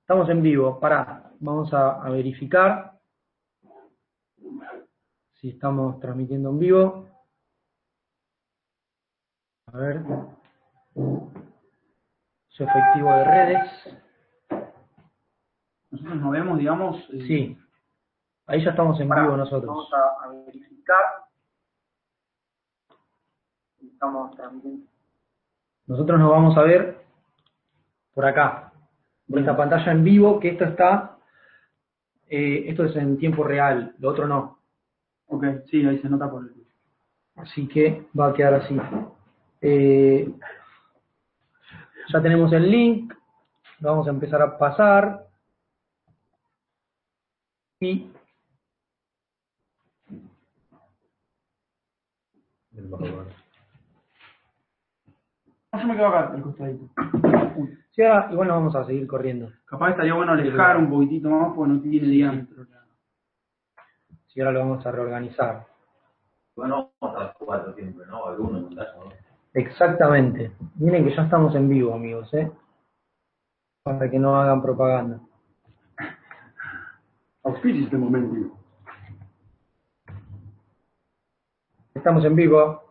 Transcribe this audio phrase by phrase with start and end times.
[0.00, 0.80] Estamos en vivo.
[0.80, 2.98] Pará, vamos a, a verificar
[5.34, 7.08] si estamos transmitiendo en vivo.
[9.72, 10.02] A ver.
[12.48, 13.98] Su efectivo de redes.
[15.90, 16.96] Nosotros nos vemos, digamos.
[17.10, 17.58] eh, Sí.
[18.46, 19.66] Ahí ya estamos en pará, vivo nosotros.
[19.66, 21.04] Vamos a, a verificar.
[23.80, 24.86] Estamos transmitiendo.
[25.86, 27.04] Nosotros nos vamos a ver
[28.14, 28.71] por acá,
[29.32, 31.16] por esta pantalla en vivo, que esto está,
[32.28, 34.58] eh, esto es en tiempo real, lo otro no.
[35.28, 36.52] Ok, sí, ahí se nota por el.
[37.36, 38.78] Así que va a quedar así.
[39.62, 40.30] Eh,
[42.12, 43.14] ya tenemos el link,
[43.80, 45.26] lo vamos a empezar a pasar.
[47.80, 48.10] Y
[52.72, 52.98] No,
[55.80, 56.84] yo me quedo acá, al costadito.
[57.56, 59.50] Uy, sí, ahora igual nos vamos a seguir corriendo.
[59.64, 62.64] Capaz estaría bueno alejar un poquitito más porque no tiene diámetro.
[62.64, 62.84] la-
[64.26, 65.66] Si ahora lo vamos a reorganizar.
[66.56, 68.26] Bueno, vamos a las cuatro siempre, ¿no?
[68.26, 68.82] Alguno en ¿no?
[69.54, 70.52] Exactamente.
[70.76, 72.50] Miren que ya estamos en vivo, amigos, ¿eh?
[73.84, 75.20] Para que no hagan propaganda.
[77.44, 78.56] Auspicia este momento.
[81.94, 82.82] Estamos en vivo.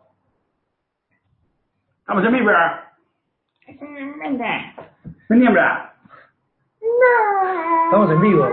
[2.00, 2.52] ¡Estamos en vivo!
[5.32, 5.96] ¡Meniembra!
[7.86, 8.46] Estamos en vivo.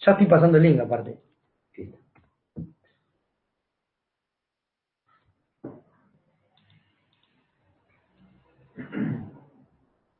[0.00, 1.18] Ya estoy pasando el link aparte.
[1.72, 1.94] Sí.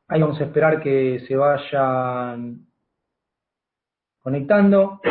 [0.07, 2.65] Ahí vamos a esperar que se vayan
[4.23, 5.01] conectando.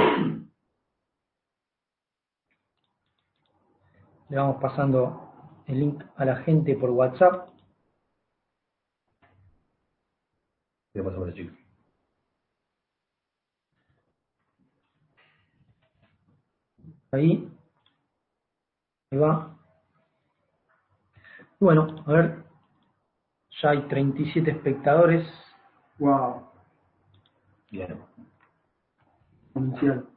[4.29, 7.52] Le vamos pasando el link a la gente por WhatsApp.
[10.93, 11.57] ¿Qué pasa con el chico?
[17.13, 17.51] Ahí.
[19.11, 19.57] Ahí va.
[21.61, 22.45] Bueno, a ver.
[23.63, 25.27] Ya hay 37 espectadores.
[25.99, 26.49] ¡Wow!
[27.71, 28.03] Bien.
[29.55, 30.09] Comercial.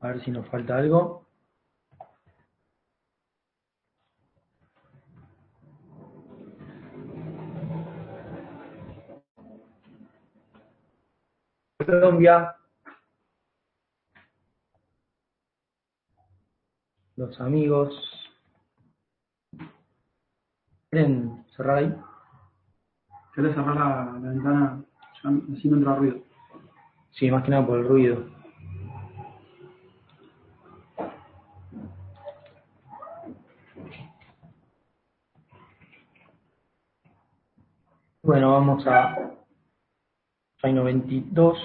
[0.00, 1.27] A ver si nos falta algo.
[11.86, 12.56] Colombia.
[17.16, 17.94] Los amigos.
[20.90, 21.94] ¿Quieren cerrar ahí?
[23.34, 24.84] ¿Querés cerrar la, la ventana?
[25.22, 26.18] Ya, así no entra ruido.
[27.12, 28.26] Sí, más que nada por el ruido.
[38.22, 39.37] Bueno, vamos a
[40.62, 41.58] hay 92.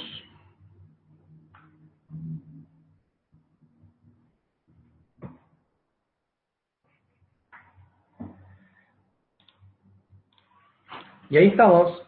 [11.30, 12.02] Y ahí estamos.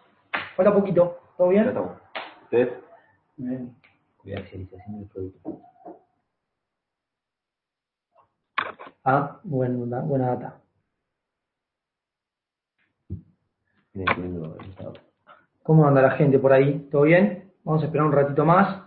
[0.55, 1.17] Falta poquito.
[1.37, 1.67] ¿Todo Ya bien?
[1.69, 1.97] estamos.
[2.43, 2.83] ¿Ustedes?
[3.37, 3.75] Bien.
[4.17, 5.61] Comercialización del producto.
[9.03, 10.61] Ah, buena, buena data.
[15.65, 16.87] ¿Cómo anda la gente por ahí?
[16.91, 17.51] ¿Todo bien?
[17.63, 18.83] Vamos a esperar un ratito más.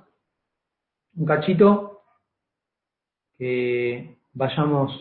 [1.16, 2.02] Un cachito.
[3.36, 4.92] Que vayamos,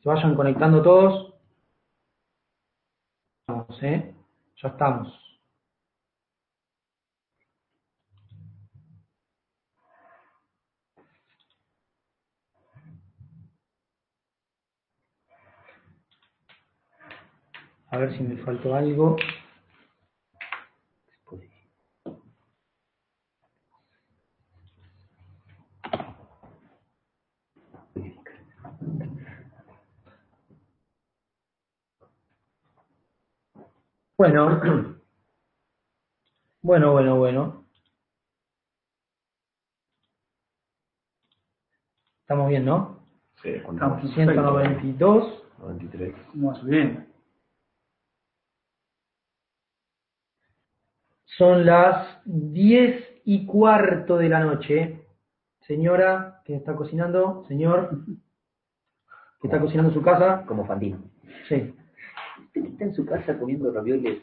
[0.00, 1.34] se vayan conectando todos.
[3.48, 4.14] Vamos, ¿eh?
[4.62, 5.12] Ya estamos.
[17.90, 19.16] A ver si me faltó algo.
[34.16, 34.60] Bueno,
[36.62, 37.64] bueno, bueno, bueno.
[42.20, 43.00] Estamos bien, ¿no?
[43.42, 43.96] Sí, Estamos ¿cuánto?
[43.96, 44.14] perfecto.
[44.14, 45.44] 192.
[45.58, 46.14] 93.
[46.30, 46.64] ¿Cómo vas?
[46.64, 47.08] Bien.
[51.24, 55.00] Son las 10 y cuarto de la noche.
[55.66, 58.04] Señora que está cocinando, señor
[59.40, 60.44] que está cocinando en su casa.
[60.46, 61.02] Como Fantino.
[61.48, 61.74] Sí.
[62.54, 64.22] Que está en su casa comiendo ravioles.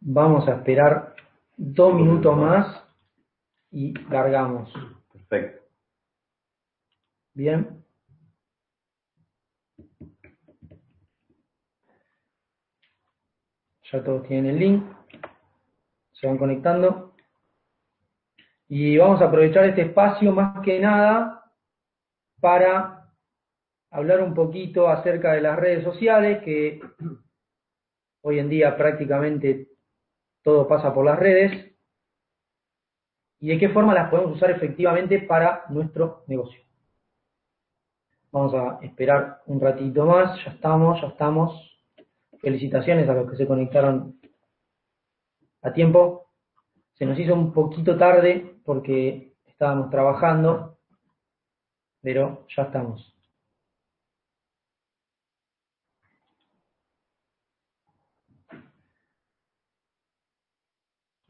[0.00, 1.14] Vamos a esperar
[1.56, 2.82] dos minutos más
[3.70, 4.72] y largamos.
[5.12, 5.62] Perfecto.
[7.34, 7.84] Bien.
[13.92, 14.84] Ya todos tienen el link.
[16.12, 17.14] Se van conectando.
[18.66, 21.52] Y vamos a aprovechar este espacio más que nada
[22.40, 23.01] para
[23.92, 26.80] hablar un poquito acerca de las redes sociales, que
[28.22, 29.68] hoy en día prácticamente
[30.42, 31.72] todo pasa por las redes,
[33.38, 36.62] y de qué forma las podemos usar efectivamente para nuestro negocio.
[38.30, 41.68] Vamos a esperar un ratito más, ya estamos, ya estamos.
[42.40, 44.20] Felicitaciones a los que se conectaron
[45.62, 46.28] a tiempo.
[46.94, 50.78] Se nos hizo un poquito tarde porque estábamos trabajando,
[52.00, 53.11] pero ya estamos.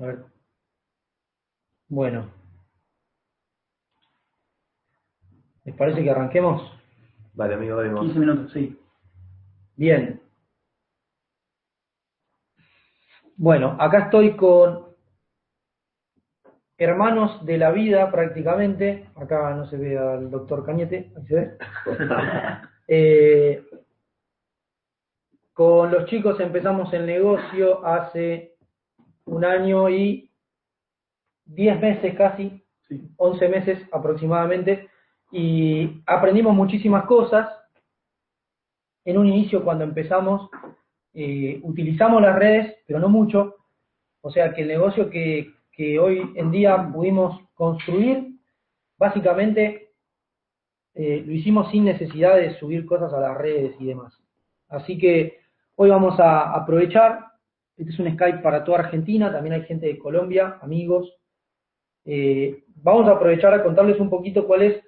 [0.02, 0.24] A ver.
[1.88, 2.28] Bueno.
[5.64, 6.60] ¿Les parece que arranquemos?
[7.34, 8.76] Vale, amigo, dale, 15 minutos, sí.
[9.76, 10.20] Bien.
[13.36, 14.88] Bueno, acá estoy con
[16.76, 19.08] hermanos de la vida prácticamente.
[19.14, 21.58] Acá no se ve al doctor Cañete, ahí se ve.
[22.94, 23.64] Eh,
[25.54, 28.51] con los chicos empezamos el negocio hace
[29.26, 30.30] un año y
[31.46, 32.58] 10 meses casi,
[32.88, 33.00] Sí.
[33.16, 34.88] 11 meses aproximadamente,
[35.30, 37.48] y aprendimos muchísimas cosas.
[39.04, 40.50] En un inicio, cuando empezamos,
[41.14, 43.56] eh, utilizamos las redes, pero no mucho.
[44.20, 48.36] O sea que el negocio que, que hoy en día pudimos construir,
[48.98, 49.92] básicamente
[50.94, 54.12] eh, lo hicimos sin necesidad de subir cosas a las redes y demás.
[54.68, 55.40] Así que
[55.76, 57.31] hoy vamos a aprovechar,
[57.76, 61.12] este es un Skype para toda Argentina, también hay gente de Colombia, amigos.
[62.04, 64.82] Eh, vamos a aprovechar a contarles un poquito cuál es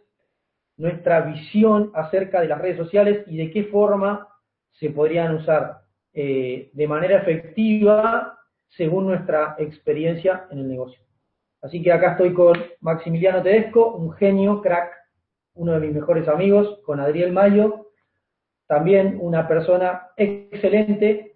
[0.76, 4.28] nuestra visión acerca de las redes sociales y de qué forma
[4.72, 5.82] se podrían usar
[6.12, 8.38] eh, de manera efectiva
[8.68, 11.00] según nuestra experiencia en el negocio.
[11.62, 14.92] Así que acá estoy con Maximiliano Tedesco, un genio, crack,
[15.54, 17.86] uno de mis mejores amigos, con Adriel Mayo,
[18.66, 21.33] también una persona excelente,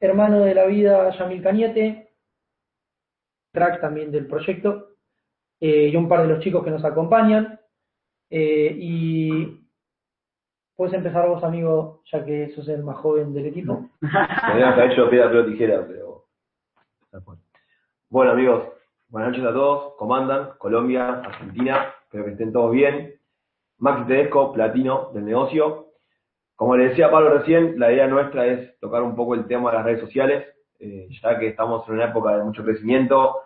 [0.00, 2.10] hermano de la vida Yamil Cañete,
[3.52, 4.96] crack también del proyecto,
[5.60, 7.60] eh, y un par de los chicos que nos acompañan.
[8.30, 9.60] Eh, y
[10.74, 13.90] puedes empezar vos, amigo, ya que sos el más joven del equipo.
[14.00, 16.24] Que haber hecho piedra, papel o tijera, pero.
[18.08, 18.68] Bueno, amigos,
[19.08, 19.94] buenas noches a todos.
[19.96, 23.14] Comandan, Colombia, Argentina, espero que estén todos bien.
[23.78, 25.89] Maxi Tedesco, platino del negocio.
[26.60, 29.78] Como le decía Pablo recién, la idea nuestra es tocar un poco el tema de
[29.78, 30.46] las redes sociales,
[30.78, 33.36] eh, ya que estamos en una época de mucho crecimiento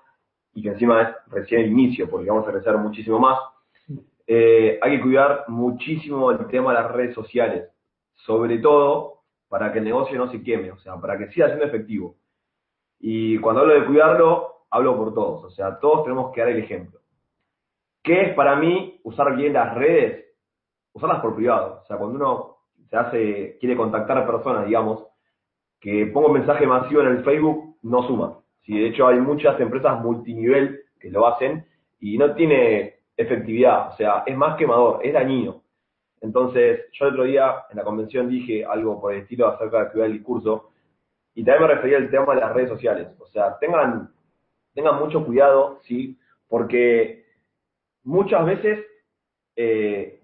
[0.52, 3.38] y que encima es recién el inicio, porque vamos a crecer muchísimo más.
[4.26, 7.70] Eh, hay que cuidar muchísimo el tema de las redes sociales,
[8.14, 11.66] sobre todo para que el negocio no se queme, o sea, para que siga siendo
[11.66, 12.16] efectivo.
[12.98, 16.58] Y cuando hablo de cuidarlo, hablo por todos, o sea, todos tenemos que dar el
[16.58, 16.98] ejemplo.
[18.02, 20.34] ¿Qué es para mí usar bien las redes?
[20.92, 22.53] Usarlas por privado, o sea, cuando uno
[22.88, 25.04] se hace, quiere contactar a personas, digamos,
[25.80, 28.38] que pongo un mensaje masivo en el Facebook, no suma.
[28.62, 31.66] Si de hecho hay muchas empresas multinivel que lo hacen
[32.00, 35.62] y no tiene efectividad, o sea, es más quemador, es dañino.
[36.20, 39.90] Entonces, yo el otro día en la convención dije algo por el estilo acerca de
[39.90, 40.70] cuidar el discurso
[41.34, 43.08] y también me refería al tema de las redes sociales.
[43.18, 44.10] O sea, tengan,
[44.72, 46.18] tengan mucho cuidado, ¿sí?
[46.48, 47.26] Porque
[48.04, 48.86] muchas veces,
[49.56, 50.20] eh,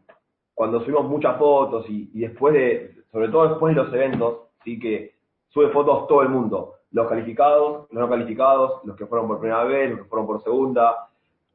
[0.60, 4.78] cuando subimos muchas fotos y, después de, sobre todo después de los eventos, ¿sí?
[4.78, 5.14] Que
[5.48, 9.64] sube fotos todo el mundo, los calificados, los no calificados, los que fueron por primera
[9.64, 11.08] vez, los que fueron por segunda,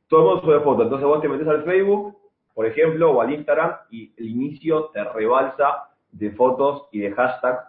[0.07, 0.85] todo el mundo sube fotos.
[0.85, 2.17] Entonces vos te metes al Facebook,
[2.55, 7.63] por ejemplo, o al Instagram, y el inicio te rebalsa de fotos y de hashtags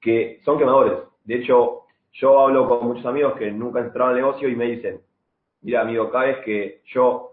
[0.00, 0.92] que son quemadores.
[1.24, 4.66] De hecho, yo hablo con muchos amigos que nunca han entrado al negocio y me
[4.66, 5.00] dicen,
[5.60, 7.32] mira amigo, cada vez que yo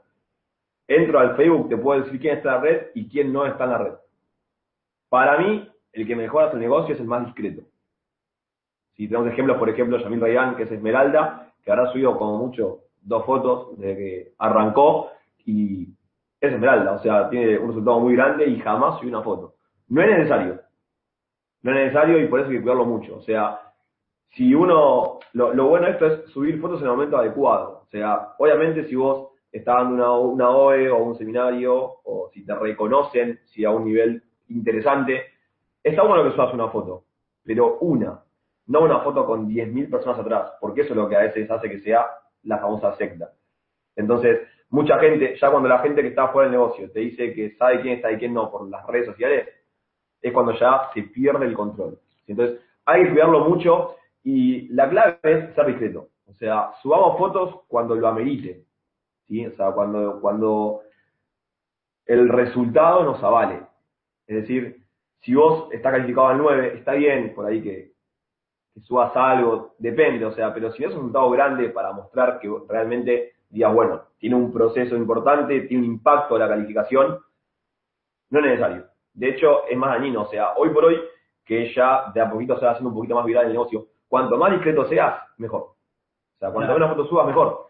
[0.88, 3.64] entro al Facebook te puedo decir quién está en la red y quién no está
[3.66, 3.94] en la red.
[5.10, 7.64] Para mí, el que mejora su negocio es el más discreto.
[8.96, 12.82] Si tenemos ejemplos, por ejemplo, Yamil Rayán, que es Esmeralda, que habrá subido como mucho
[13.02, 15.12] dos fotos desde que arrancó
[15.46, 15.90] y
[16.40, 19.56] es Esmeralda, o sea, tiene un resultado muy grande y jamás subió una foto.
[19.90, 20.62] No es necesario.
[21.62, 23.18] No es necesario y por eso hay que cuidarlo mucho.
[23.18, 23.60] O sea,
[24.30, 27.82] si uno, lo, lo bueno de esto es subir fotos en el momento adecuado.
[27.84, 32.46] O sea, obviamente si vos estás dando una, una OE o un seminario, o si
[32.46, 35.24] te reconocen, si a un nivel interesante,
[35.84, 37.06] está bueno que subas una foto,
[37.44, 38.24] pero una,
[38.68, 41.70] no una foto con 10.000 personas atrás, porque eso es lo que a veces hace
[41.70, 42.06] que sea
[42.44, 43.32] la famosa secta.
[43.96, 47.52] Entonces, mucha gente, ya cuando la gente que está fuera del negocio te dice que
[47.56, 49.48] sabe quién está y quién no por las redes sociales,
[50.22, 52.00] es cuando ya se pierde el control.
[52.28, 56.10] Entonces, hay que cuidarlo mucho y la clave es ser discreto.
[56.28, 58.65] O sea, subamos fotos cuando lo amerite.
[59.28, 59.46] ¿Sí?
[59.46, 60.82] O sea, cuando, cuando
[62.06, 63.62] el resultado nos avale.
[64.28, 64.84] Es decir,
[65.22, 67.92] si vos está calificado al 9, está bien por ahí que,
[68.74, 72.50] que subas algo, depende, o sea, pero si es un resultado grande para mostrar que
[72.68, 77.20] realmente digas, bueno, tiene un proceso importante, tiene un impacto la calificación,
[78.30, 78.86] no es necesario.
[79.14, 81.00] De hecho, es más dañino, o sea, hoy por hoy,
[81.46, 84.38] que ya de a poquito se va haciendo un poquito más viral el negocio, cuanto
[84.38, 85.62] más discreto seas, mejor.
[85.62, 87.68] O sea, cuanto menos fotos subas, mejor.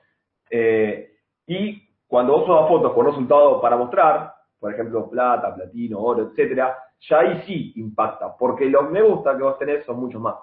[0.50, 1.15] Eh,
[1.48, 6.78] y cuando vos subas fotos con resultado para mostrar, por ejemplo, plata, platino, oro, etcétera,
[7.02, 10.36] ya ahí sí impacta, porque los me gusta que vos tenés son muchos más.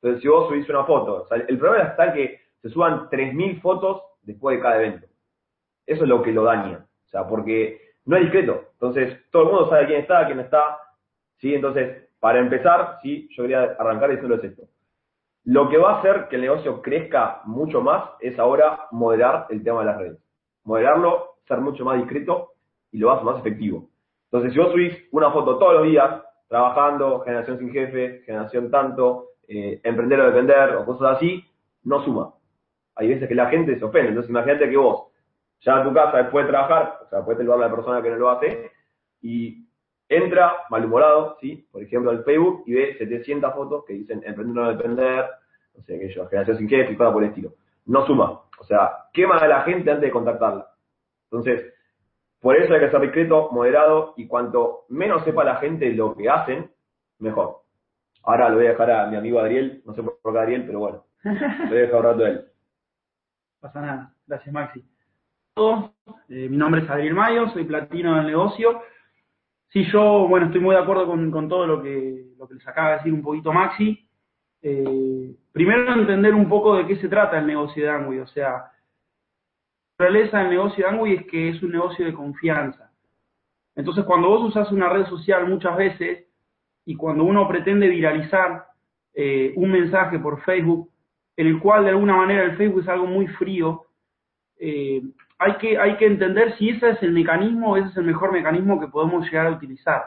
[0.00, 4.56] Entonces, si vos subís una foto, el problema está que se suban 3.000 fotos después
[4.56, 5.06] de cada evento.
[5.86, 6.86] Eso es lo que lo daña.
[7.06, 8.64] O sea, porque no es discreto.
[8.74, 10.78] Entonces, todo el mundo sabe quién está, quién está.
[11.38, 11.54] ¿sí?
[11.54, 14.62] Entonces, para empezar, sí, yo quería arrancar diciendo es esto.
[15.48, 19.64] Lo que va a hacer que el negocio crezca mucho más es ahora moderar el
[19.64, 20.18] tema de las redes.
[20.64, 22.50] Moderarlo, ser mucho más discreto
[22.92, 23.88] y lo hacer más efectivo.
[24.24, 29.28] Entonces, si vos subís una foto todos los días, trabajando, generación sin jefe, generación tanto,
[29.48, 31.42] eh, emprender o depender o cosas así,
[31.84, 32.34] no suma.
[32.96, 34.10] Hay veces que la gente se ofende.
[34.10, 35.06] Entonces, imagínate que vos,
[35.60, 38.10] ya a tu casa después de trabajar, o sea, puedes saludar a la persona que
[38.10, 38.70] no lo hace,
[39.22, 39.66] y
[40.08, 41.66] entra malhumorado, ¿sí?
[41.70, 45.26] Por ejemplo, al Facebook y ve 700 fotos que dicen emprender o depender,
[45.74, 47.52] no sé, qué yo, generación sin jefe y cosas por el estilo.
[47.86, 48.42] No suma.
[48.58, 50.68] O sea, quema a la gente antes de contactarla.
[51.30, 51.72] Entonces,
[52.40, 56.28] por eso hay que ser discreto, moderado, y cuanto menos sepa la gente lo que
[56.28, 56.70] hacen,
[57.18, 57.62] mejor.
[58.22, 60.78] Ahora lo voy a dejar a mi amigo Adriel, no sé por qué Adriel, pero
[60.80, 62.44] bueno, lo voy a dejar un rato a él.
[63.60, 64.14] pasa nada.
[64.26, 64.84] Gracias, Maxi.
[66.28, 68.80] Eh, mi nombre es Adriel Mayo, soy platino del negocio.
[69.70, 72.66] Sí, yo, bueno, estoy muy de acuerdo con, con todo lo que, lo que les
[72.66, 74.08] acaba de decir un poquito Maxi.
[74.62, 78.72] Eh, primero entender un poco de qué se trata el negocio de Angui, o sea,
[79.98, 82.90] la naturaleza del negocio de Angui es que es un negocio de confianza.
[83.76, 86.26] Entonces, cuando vos usás una red social muchas veces
[86.84, 88.66] y cuando uno pretende viralizar
[89.14, 90.90] eh, un mensaje por Facebook,
[91.36, 93.84] en el cual de alguna manera el Facebook es algo muy frío,
[94.58, 95.02] eh,
[95.38, 98.80] hay, que, hay que entender si ese es el mecanismo, ese es el mejor mecanismo
[98.80, 100.02] que podemos llegar a utilizar.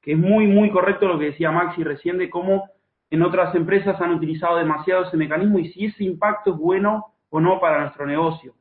[0.00, 2.68] Que es muy, muy correcto lo que decía Maxi recién de cómo
[3.10, 7.40] en otras empresas han utilizado demasiado ese mecanismo y si ese impacto es bueno o
[7.40, 8.54] no para nuestro negocio.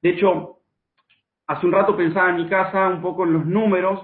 [0.00, 0.60] De hecho,
[1.46, 4.00] hace un rato pensaba en mi casa un poco en los números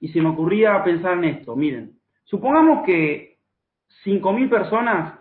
[0.00, 1.54] y se me ocurría pensar en esto.
[1.54, 3.38] Miren, supongamos que
[4.04, 5.18] 5.000 personas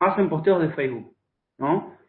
[0.00, 1.14] hacen posteos de Facebook,
[1.58, 1.99] ¿no?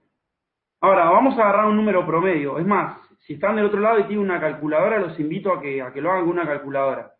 [0.83, 2.57] Ahora, vamos a agarrar un número promedio.
[2.57, 5.79] Es más, si están del otro lado y tienen una calculadora, los invito a que,
[5.79, 7.13] a que lo hagan con una calculadora.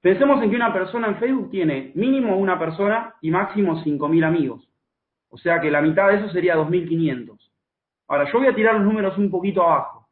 [0.00, 4.70] Pensemos en que una persona en Facebook tiene mínimo una persona y máximo 5.000 amigos.
[5.30, 7.36] O sea que la mitad de eso sería 2.500.
[8.06, 10.08] Ahora, yo voy a tirar los números un poquito abajo.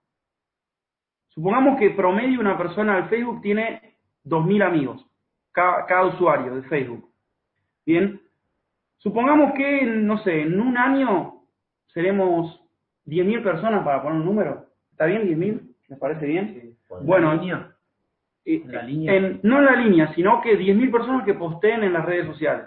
[1.28, 5.06] Supongamos que promedio una persona en Facebook tiene 2.000 amigos,
[5.52, 7.08] cada usuario de Facebook.
[7.86, 8.20] Bien,
[8.96, 11.41] supongamos que, no sé, en un año
[11.92, 12.60] seremos
[13.06, 14.66] 10.000 personas para poner un número.
[14.92, 15.60] ¿Está bien 10.000?
[15.88, 16.76] ¿Les parece bien?
[17.02, 17.68] bueno, línea?
[18.44, 19.14] eh, ¿En la línea?
[19.14, 22.66] en- no en la línea, sino que 10.000 personas que posteen en las redes sociales.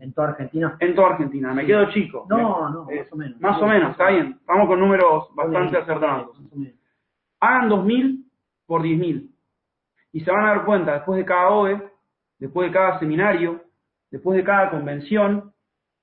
[0.00, 0.76] ¿En toda Argentina?
[0.80, 1.54] En toda Argentina.
[1.54, 2.26] Me quedo chico.
[2.28, 3.40] No, no, Eh, más o menos.
[3.40, 4.36] Más o menos, está bien.
[4.40, 6.36] Estamos con números bastante acertados.
[7.40, 8.24] Hagan 2.000
[8.66, 9.30] por 10.000.
[10.12, 11.80] Y se van a dar cuenta, después de cada OE,
[12.38, 13.62] después de cada seminario,
[14.10, 15.52] después de cada convención,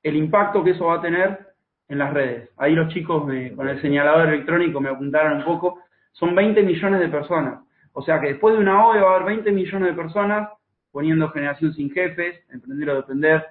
[0.03, 1.50] el impacto que eso va a tener
[1.91, 2.50] en las redes.
[2.57, 5.79] Ahí los chicos me- con el señalador electrónico me apuntaron un poco.
[6.13, 7.60] Son 20 millones de personas.
[7.91, 10.50] O sea que después de una OE va a haber 20 millones de personas
[10.91, 13.45] poniendo generación sin jefes, emprender o depender,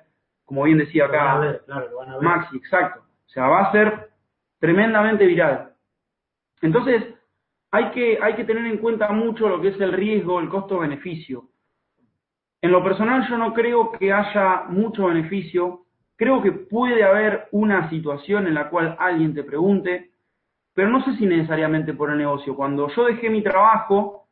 [0.47, 2.23] como bien decía van acá a ver, claro, lo van a ver.
[2.23, 3.01] Maxi, exacto.
[3.01, 4.09] O sea, va a ser
[4.59, 5.73] tremendamente viral.
[6.63, 7.05] Entonces,
[7.71, 11.45] hay que, hay que tener en cuenta mucho lo que es el riesgo, el costo-beneficio.
[12.63, 15.85] En lo personal, yo no creo que haya mucho beneficio.
[16.21, 20.11] Creo que puede haber una situación en la cual alguien te pregunte,
[20.75, 22.55] pero no sé si necesariamente por el negocio.
[22.55, 24.29] Cuando yo dejé mi trabajo,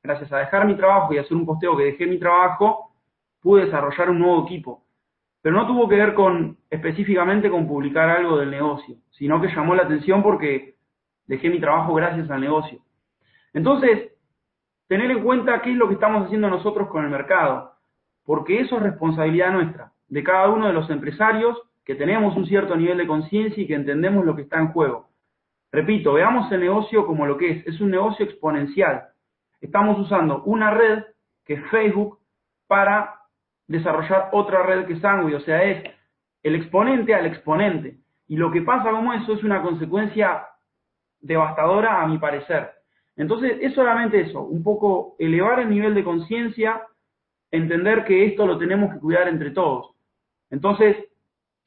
[0.00, 2.92] gracias a dejar mi trabajo y hacer un posteo que dejé mi trabajo,
[3.40, 4.82] pude desarrollar un nuevo equipo
[5.42, 9.74] pero no tuvo que ver con específicamente con publicar algo del negocio, sino que llamó
[9.74, 10.76] la atención porque
[11.26, 12.78] dejé mi trabajo gracias al negocio.
[13.52, 14.12] Entonces,
[14.86, 17.72] tener en cuenta qué es lo que estamos haciendo nosotros con el mercado,
[18.24, 22.76] porque eso es responsabilidad nuestra, de cada uno de los empresarios que tenemos un cierto
[22.76, 25.08] nivel de conciencia y que entendemos lo que está en juego.
[25.72, 29.04] Repito, veamos el negocio como lo que es, es un negocio exponencial.
[29.62, 31.04] Estamos usando una red
[31.46, 32.18] que es Facebook
[32.66, 33.20] para
[33.66, 35.90] desarrollar otra red que es o sea, es
[36.42, 37.96] el exponente al exponente.
[38.28, 40.44] Y lo que pasa como eso es una consecuencia
[41.20, 42.70] devastadora a mi parecer.
[43.16, 46.82] Entonces, es solamente eso, un poco elevar el nivel de conciencia,
[47.50, 49.91] entender que esto lo tenemos que cuidar entre todos.
[50.52, 50.96] Entonces,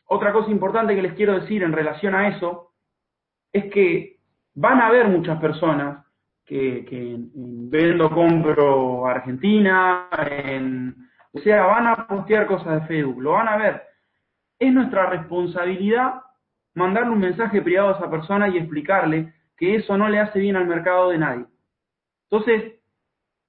[0.06, 2.72] otra cosa importante que les quiero decir en relación a eso
[3.52, 4.20] es que
[4.54, 6.06] van a haber muchas personas
[6.46, 10.96] que, que vendo, compro Argentina, en,
[11.34, 13.82] o sea, van a postear cosas de Facebook, lo van a ver.
[14.60, 16.22] Es nuestra responsabilidad
[16.76, 20.58] mandarle un mensaje privado a esa persona y explicarle que eso no le hace bien
[20.58, 21.46] al mercado de nadie.
[22.30, 22.76] Entonces,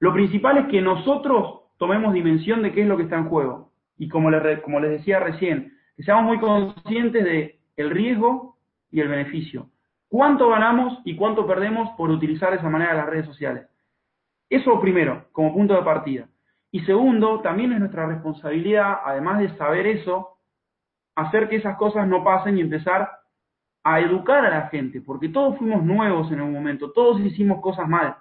[0.00, 3.65] lo principal es que nosotros tomemos dimensión de qué es lo que está en juego.
[3.98, 8.56] Y como les, como les decía recién, que seamos muy conscientes de el riesgo
[8.90, 9.68] y el beneficio.
[10.08, 13.66] ¿Cuánto ganamos y cuánto perdemos por utilizar de esa manera las redes sociales?
[14.48, 16.28] Eso primero, como punto de partida.
[16.70, 20.36] Y segundo, también es nuestra responsabilidad, además de saber eso,
[21.14, 23.10] hacer que esas cosas no pasen y empezar
[23.82, 27.88] a educar a la gente, porque todos fuimos nuevos en un momento, todos hicimos cosas
[27.88, 28.16] mal.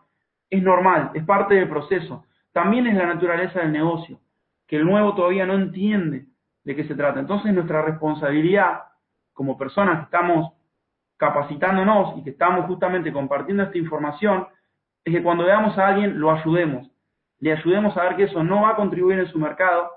[0.50, 2.24] Es normal, es parte del proceso.
[2.52, 4.20] También es la naturaleza del negocio,
[4.68, 6.26] que el nuevo todavía no entiende
[6.64, 7.20] de qué se trata.
[7.20, 8.82] Entonces nuestra responsabilidad
[9.34, 10.54] como personas que estamos
[11.18, 14.48] capacitándonos y que estamos justamente compartiendo esta información,
[15.04, 16.90] es que cuando veamos a alguien lo ayudemos,
[17.40, 19.90] le ayudemos a ver que eso no va a contribuir en su mercado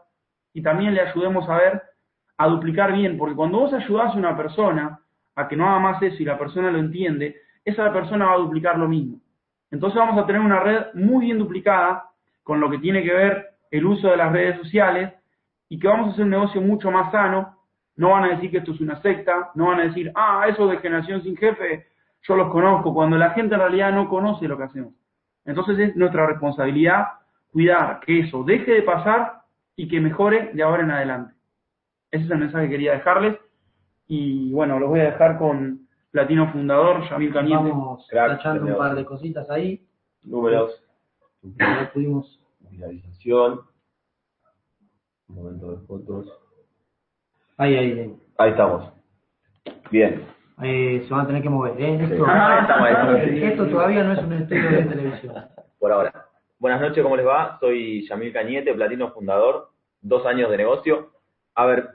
[0.53, 1.83] y también le ayudemos a ver
[2.37, 5.01] a duplicar bien, porque cuando vos ayudás a una persona,
[5.35, 8.39] a que no haga más eso y la persona lo entiende, esa persona va a
[8.39, 9.21] duplicar lo mismo.
[9.71, 12.11] Entonces vamos a tener una red muy bien duplicada
[12.43, 15.13] con lo que tiene que ver el uso de las redes sociales
[15.69, 17.57] y que vamos a hacer un negocio mucho más sano.
[17.97, 20.69] No van a decir que esto es una secta, no van a decir, ah, eso
[20.69, 21.87] de generación sin jefe,
[22.23, 24.95] yo los conozco, cuando la gente en realidad no conoce lo que hacemos.
[25.45, 27.07] Entonces es nuestra responsabilidad
[27.51, 29.43] cuidar que eso deje de pasar
[29.77, 31.35] y que mejore de ahora en adelante.
[32.11, 33.39] Ese es el mensaje que quería dejarles.
[34.07, 37.69] Y bueno, los voy a dejar con Platino Fundador, Yamil Cañete.
[37.71, 39.87] Vamos tachando un par de cositas ahí.
[40.23, 40.83] Números,
[41.43, 42.41] Ya pudimos.
[42.71, 43.61] Viralización,
[45.29, 46.27] un momento de fotos.
[47.57, 48.17] Ahí, ahí, ahí.
[48.39, 48.93] Ahí estamos.
[49.91, 50.25] Bien.
[50.63, 51.81] Eh, se van a tener que mover.
[51.81, 51.99] ¿eh?
[52.05, 55.35] Esto, Ah, estamos esto todavía no es un estudio de televisión.
[55.79, 56.27] por ahora.
[56.59, 57.59] Buenas noches, ¿cómo les va?
[57.61, 61.11] Soy Yamil Cañete, platino fundador, dos años de negocio.
[61.55, 61.89] A ver,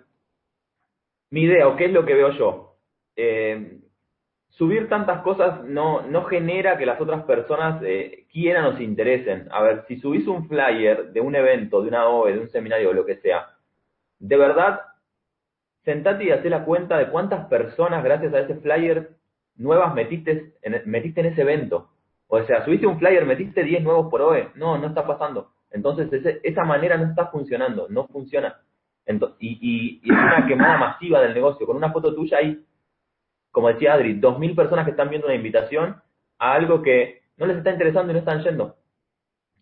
[1.31, 2.77] mi idea, o qué es lo que veo yo.
[3.15, 3.79] Eh,
[4.57, 9.47] subir tantas cosas no, no genera que las otras personas eh, quieran o se interesen.
[9.51, 12.89] A ver, si subís un flyer de un evento, de una OVE, de un seminario
[12.89, 13.47] o lo que sea,
[14.19, 14.81] de verdad,
[15.83, 19.11] sentate y hacé la cuenta de cuántas personas, gracias a ese flyer,
[19.57, 21.89] nuevas metiste en, metiste en ese evento.
[22.27, 24.49] O sea, subiste un flyer, metiste 10 nuevos por OE.
[24.55, 25.49] No, no está pasando.
[25.71, 28.61] Entonces, ese- esa manera no está funcionando, no funciona.
[29.05, 31.65] Ento- y, y- y es una quemada masiva del negocio.
[31.65, 32.63] Con una foto tuya hay,
[33.53, 36.01] como decía Adri, 2.000 personas que están viendo una invitación
[36.39, 38.75] a algo que no les está interesando y no están yendo.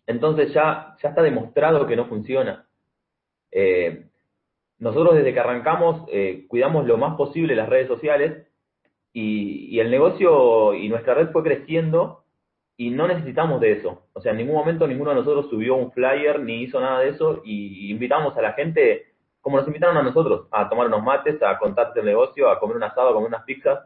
[0.06, 2.66] Entonces ya, ya está demostrado que no funciona.
[3.50, 4.06] Eh,
[4.78, 8.48] nosotros desde que arrancamos eh, cuidamos lo más posible las redes sociales
[9.12, 12.24] y, y el negocio y nuestra red fue creciendo
[12.78, 14.06] y no necesitamos de eso.
[14.14, 17.10] O sea, en ningún momento ninguno de nosotros subió un flyer ni hizo nada de
[17.10, 19.11] eso y invitamos a la gente
[19.42, 22.76] como nos invitaron a nosotros, a tomar unos mates, a contarte el negocio, a comer
[22.76, 23.80] un asado, a comer unas pizzas,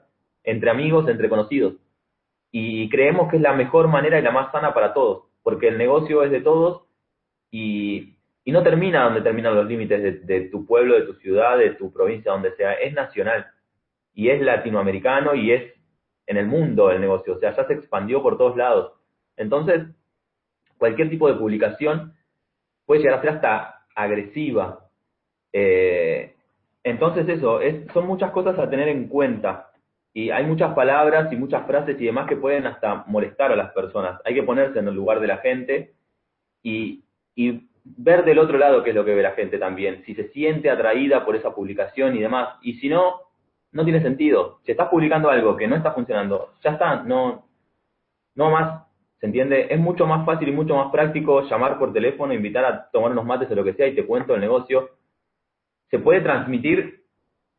[0.45, 1.75] entre amigos, entre conocidos.
[2.53, 5.79] Y creemos que es la mejor manera y la más sana para todos, porque el
[5.79, 6.85] negocio es de todos
[7.51, 11.59] y, y no termina donde terminan los límites de, de tu pueblo, de tu ciudad,
[11.59, 13.47] de tu provincia, donde sea, es nacional
[14.15, 15.75] y es latinoamericano y es
[16.27, 18.93] en el mundo el negocio, o sea, ya se expandió por todos lados.
[19.37, 19.87] Entonces,
[20.79, 22.15] cualquier tipo de publicación
[22.85, 24.86] puede llegar a ser hasta agresiva.
[25.53, 26.35] Eh,
[26.85, 29.71] entonces eso, es, son muchas cosas a tener en cuenta.
[30.13, 33.73] Y hay muchas palabras y muchas frases y demás que pueden hasta molestar a las
[33.73, 34.21] personas.
[34.25, 35.95] Hay que ponerse en el lugar de la gente
[36.63, 37.05] y,
[37.35, 40.03] y ver del otro lado qué es lo que ve la gente también.
[40.05, 42.57] Si se siente atraída por esa publicación y demás.
[42.63, 43.21] Y si no,
[43.73, 44.61] no tiene sentido.
[44.65, 47.47] Si estás publicando algo que no está funcionando, ya está, no,
[48.35, 48.87] no más.
[49.21, 49.69] ¿Se entiende?
[49.71, 53.25] Es mucho más fácil y mucho más práctico llamar por teléfono, invitar a tomar unos
[53.25, 54.91] mates o lo que sea y te cuento el negocio.
[55.91, 57.05] Se puede transmitir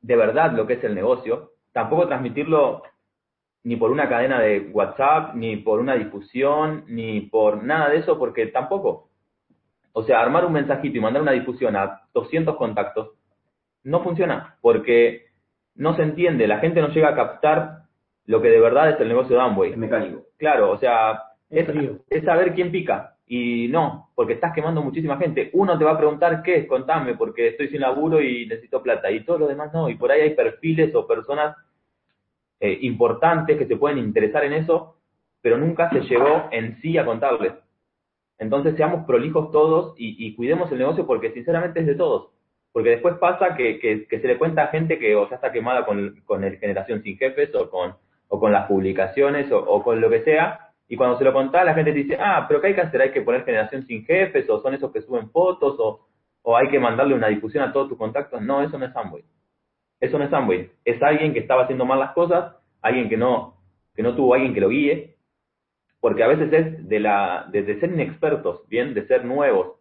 [0.02, 1.52] de verdad lo que es el negocio.
[1.72, 2.84] Tampoco transmitirlo
[3.64, 8.18] ni por una cadena de WhatsApp, ni por una difusión, ni por nada de eso,
[8.18, 9.10] porque tampoco.
[9.92, 13.12] O sea, armar un mensajito y mandar una difusión a 200 contactos
[13.84, 15.26] no funciona, porque
[15.76, 17.84] no se entiende, la gente no llega a captar
[18.26, 19.72] lo que de verdad es el negocio de Amway.
[19.72, 20.24] Es mecánico.
[20.38, 23.17] Claro, o sea, es saber quién pica.
[23.30, 25.50] Y no, porque estás quemando muchísima gente.
[25.54, 29.12] Uno te va a preguntar qué es, contame, porque estoy sin laburo y necesito plata.
[29.12, 29.90] Y todo lo demás no.
[29.90, 31.56] Y por ahí hay perfiles o personas
[32.62, 34.96] eh, importantes que se pueden interesar en eso,
[35.42, 37.54] pero nunca se llegó en sí a contarles.
[38.40, 42.30] Entonces seamos prolijos todos y, cuidemos el negocio porque sinceramente es de todos.
[42.72, 45.86] Porque después pasa que, que- se le cuenta a gente que o ya está quemada
[45.86, 47.96] con, con el Generación Sin Jefes o con,
[48.30, 50.67] o con las publicaciones o con lo que sea.
[50.88, 53.02] Y cuando se lo contás, la gente te dice, ah, pero ¿qué hay que hacer?
[53.02, 54.50] ¿Hay que poner Generación Sin Jefes?
[54.50, 55.76] ¿O son esos que suben fotos?
[55.80, 56.08] ¿O,
[56.44, 58.42] o hay que mandarle una difusión a todos tus contactos?
[58.42, 59.24] No, eso no es Amway.
[60.00, 60.72] Eso no es Amway.
[60.86, 63.58] Es alguien que estaba haciendo mal las cosas, alguien que no,
[63.96, 65.18] que no tuvo alguien que lo guíe,
[66.00, 69.80] porque a veces es de, la, de, ser inexpertos, bien, de ser nuevos.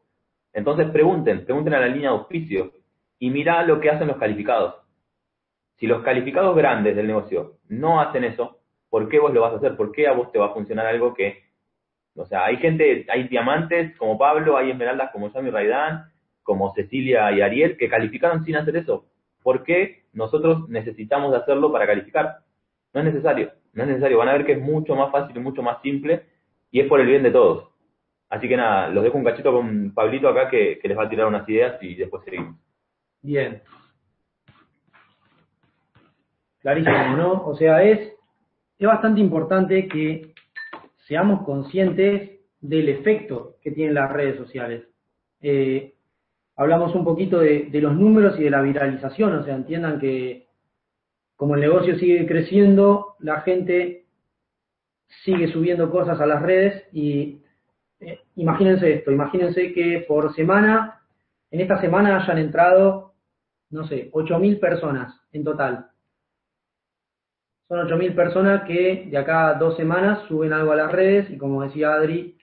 [0.52, 2.72] Entonces pregunten, pregunten a la línea de auspicio
[3.18, 4.74] y mirá lo que hacen los calificados.
[5.76, 8.58] Si los calificados grandes del negocio no hacen eso,
[8.96, 9.76] ¿por qué vos lo vas a hacer?
[9.76, 11.42] ¿Por qué a vos te va a funcionar algo que...
[12.14, 16.10] O sea, hay gente, hay diamantes como Pablo, hay esmeraldas como Yami Raidán,
[16.42, 19.04] como Cecilia y Ariel, que calificaron sin hacer eso.
[19.42, 22.38] ¿Por qué nosotros necesitamos hacerlo para calificar?
[22.94, 24.16] No es necesario, no es necesario.
[24.16, 26.22] Van a ver que es mucho más fácil y mucho más simple
[26.70, 27.68] y es por el bien de todos.
[28.30, 31.26] Así que nada, los dejo un cachito con Pablito acá que les va a tirar
[31.26, 32.56] unas ideas y después seguimos.
[33.20, 33.60] Bien.
[36.60, 37.46] Clarísimo, ¿no?
[37.46, 38.15] O sea, es,
[38.78, 40.34] es bastante importante que
[41.06, 44.84] seamos conscientes del efecto que tienen las redes sociales.
[45.40, 45.94] Eh,
[46.56, 50.46] hablamos un poquito de, los números y de la viralización, o sea, entiendan que
[51.36, 54.06] como el negocio sigue creciendo, la gente
[55.24, 57.42] sigue subiendo cosas a las redes y
[58.00, 61.02] eh, imagínense esto, imagínense que por semana,
[61.50, 63.14] en esta semana hayan entrado,
[63.70, 65.90] no sé, 8.000 personas en total.
[67.68, 71.36] Son 8.000 personas que de acá a dos semanas suben algo a las redes y
[71.36, 72.36] como decía Adri,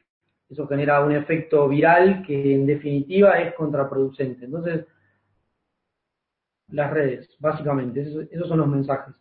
[0.50, 4.46] eso genera un efecto viral que en definitiva es contraproducente.
[4.46, 4.86] Entonces,
[6.70, 9.16] las redes, básicamente, esos, son los mensajes.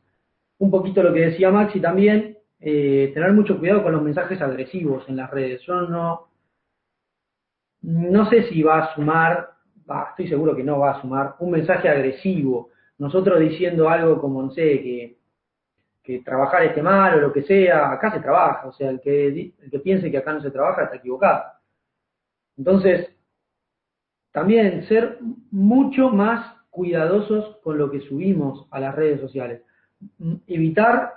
[0.58, 5.04] Un poquito lo que decía Maxi también, eh, tener mucho cuidado con los mensajes agresivos
[5.08, 5.62] en las redes.
[5.62, 6.28] Yo no,
[7.82, 9.50] no sé si va a sumar,
[10.10, 12.70] estoy seguro que no va a sumar, un mensaje agresivo.
[12.98, 15.21] Nosotros diciendo algo como, no sé, que,
[16.02, 18.66] que trabajar esté mal o lo que sea, acá se trabaja.
[18.66, 21.44] O sea, el que, el que piense que acá no se trabaja está equivocado.
[22.56, 23.08] Entonces,
[24.32, 25.18] también ser
[25.50, 29.62] mucho más cuidadosos con lo que subimos a las redes sociales.
[30.46, 31.12] Evitar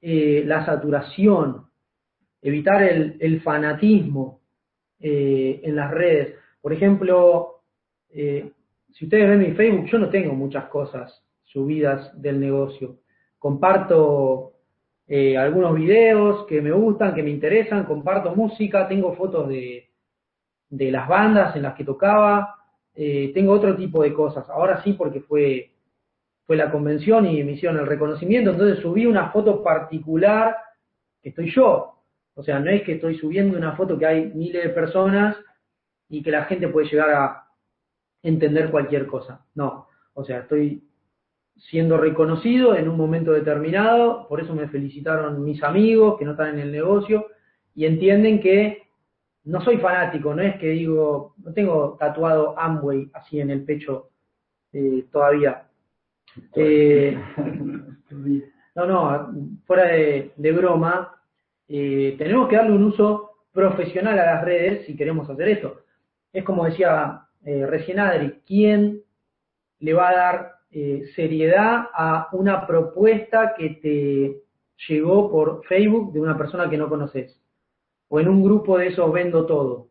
[0.00, 1.66] eh, la saturación,
[2.42, 4.40] evitar el, el fanatismo
[4.98, 6.34] eh, en las redes.
[6.60, 7.62] Por ejemplo,
[8.10, 8.52] eh,
[8.92, 12.98] si ustedes ven mi Facebook, yo no tengo muchas cosas subidas del negocio.
[13.40, 14.52] Comparto
[15.08, 19.90] eh, algunos videos que me gustan, que me interesan, comparto música, tengo fotos de,
[20.68, 22.54] de las bandas en las que tocaba,
[22.94, 24.48] eh, tengo otro tipo de cosas.
[24.50, 25.72] Ahora sí porque fue,
[26.46, 30.56] fue la convención y me hicieron el reconocimiento, entonces subí una foto particular
[31.22, 31.96] que estoy yo.
[32.34, 35.36] O sea, no es que estoy subiendo una foto que hay miles de personas
[36.08, 37.46] y que la gente puede llegar a
[38.22, 39.44] entender cualquier cosa.
[39.54, 40.84] No, o sea, estoy
[41.68, 46.54] siendo reconocido en un momento determinado, por eso me felicitaron mis amigos que no están
[46.54, 47.26] en el negocio
[47.74, 48.82] y entienden que
[49.44, 54.10] no soy fanático, no es que digo, no tengo tatuado Amway así en el pecho
[54.72, 55.66] eh, todavía.
[56.54, 57.18] Eh,
[58.74, 59.32] no, no,
[59.66, 61.16] fuera de, de broma,
[61.68, 65.80] eh, tenemos que darle un uso profesional a las redes si queremos hacer esto.
[66.32, 69.02] Es como decía recién Adri, ¿quién
[69.80, 74.42] le va a dar eh, seriedad a una propuesta que te
[74.88, 77.40] llegó por Facebook de una persona que no conoces?
[78.08, 79.88] O en un grupo de esos vendo todo.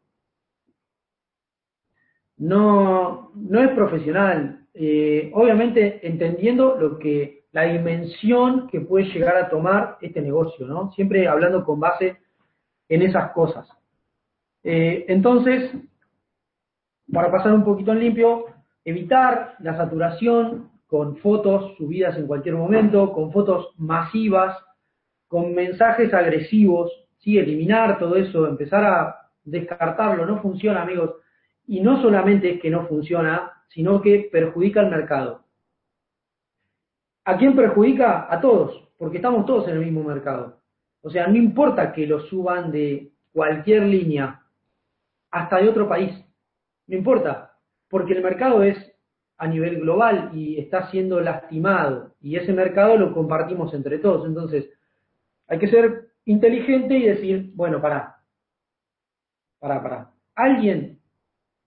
[2.38, 4.66] No, no es profesional.
[4.74, 10.92] Eh, obviamente entendiendo lo que la dimensión que puede llegar a tomar este negocio, ¿no?
[10.92, 12.18] Siempre hablando con base
[12.88, 13.68] en esas cosas.
[14.64, 15.72] Eh, entonces,
[17.12, 18.46] para pasar un poquito en limpio,
[18.90, 24.58] evitar la saturación con fotos subidas en cualquier momento, con fotos masivas,
[25.28, 27.38] con mensajes agresivos, ¿sí?
[27.38, 31.16] eliminar todo eso, empezar a descartarlo, no funciona, amigos.
[31.68, 35.44] Y no solamente es que no funciona, sino que perjudica al mercado.
[37.26, 38.26] ¿A quién perjudica?
[38.28, 40.60] A todos, porque estamos todos en el mismo mercado.
[41.02, 44.42] O sea, no importa que lo suban de cualquier línea,
[45.30, 46.12] hasta de otro país,
[46.88, 47.49] no importa,
[47.90, 48.78] porque el mercado es
[49.38, 54.26] a nivel global y está siendo lastimado, y ese mercado lo compartimos entre todos.
[54.26, 54.70] Entonces,
[55.52, 58.18] Hay que ser inteligente y decir, bueno, pará,
[59.60, 60.12] pará, pará.
[60.36, 61.00] ¿Alguien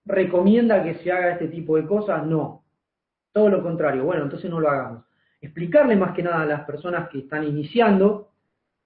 [0.05, 2.25] recomienda que se haga este tipo de cosas?
[2.25, 2.63] No.
[3.33, 4.05] Todo lo contrario.
[4.05, 5.03] Bueno, entonces no lo hagamos.
[5.41, 8.29] Explicarle más que nada a las personas que están iniciando,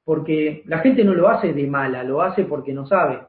[0.04, 3.20] porque la gente no lo hace de mala, lo hace porque no sabe.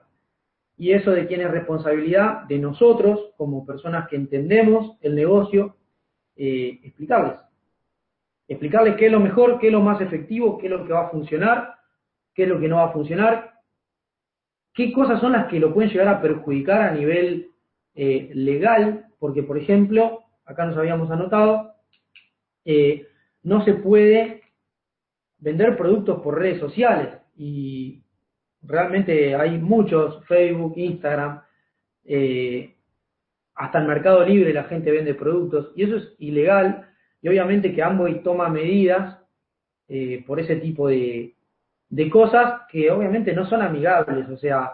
[0.79, 5.77] Y eso de quién es responsabilidad de nosotros, como personas que entendemos el negocio,
[6.37, 7.41] eh, explicarles.
[8.47, 11.07] Explicarles qué es lo mejor, qué es lo más efectivo, qué es lo que va
[11.07, 11.75] a funcionar,
[12.33, 13.55] qué es lo que no va a funcionar,
[14.73, 17.51] qué cosas son las que lo pueden llegar a perjudicar a nivel
[17.97, 21.75] eh, legal, porque por ejemplo, acá nos habíamos anotado,
[22.65, 23.09] eh,
[23.43, 24.43] no se puede
[25.39, 28.05] vender productos por redes sociales y
[28.63, 31.43] realmente hay muchos, Facebook, Instagram,
[32.05, 32.75] eh,
[33.55, 36.89] hasta en Mercado Libre la gente vende productos y eso es ilegal
[37.21, 39.19] y obviamente que Amway toma medidas
[40.27, 41.35] por ese tipo de,
[41.89, 44.29] de cosas que obviamente no son amigables.
[44.29, 44.73] O sea,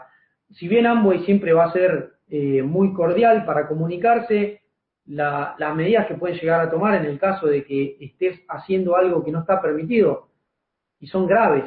[0.50, 4.60] si bien Amway siempre va a ser eh, muy cordial para comunicarse,
[5.06, 9.22] las medidas que pueden llegar a tomar en el caso de que estés haciendo algo
[9.22, 10.30] que no está permitido
[10.98, 11.64] y son graves.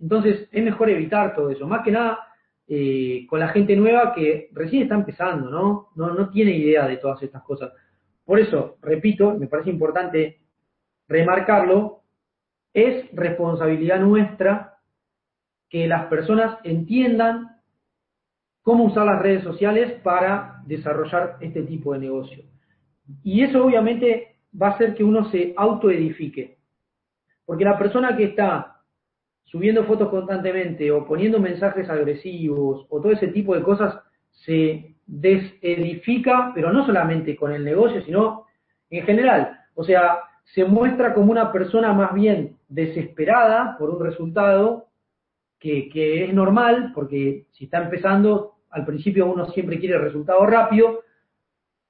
[0.00, 1.66] Entonces es mejor evitar todo eso.
[1.66, 2.18] Más que nada
[2.66, 5.88] eh, con la gente nueva que recién está empezando, ¿no?
[5.96, 6.14] ¿no?
[6.14, 7.72] No tiene idea de todas estas cosas.
[8.24, 10.40] Por eso, repito, me parece importante
[11.08, 12.02] remarcarlo,
[12.74, 14.78] es responsabilidad nuestra
[15.70, 17.56] que las personas entiendan
[18.62, 22.44] cómo usar las redes sociales para desarrollar este tipo de negocio.
[23.22, 26.58] Y eso obviamente va a hacer que uno se autoedifique.
[27.46, 28.77] Porque la persona que está
[29.50, 33.98] subiendo fotos constantemente o poniendo mensajes agresivos o todo ese tipo de cosas
[34.30, 38.46] se desedifica, pero no solamente con el negocio, sino
[38.90, 39.58] en general.
[39.74, 40.18] O sea,
[40.54, 44.88] se muestra como una persona más bien desesperada por un resultado
[45.58, 51.00] que, es normal, porque si está empezando, al principio uno siempre quiere resultado rápido,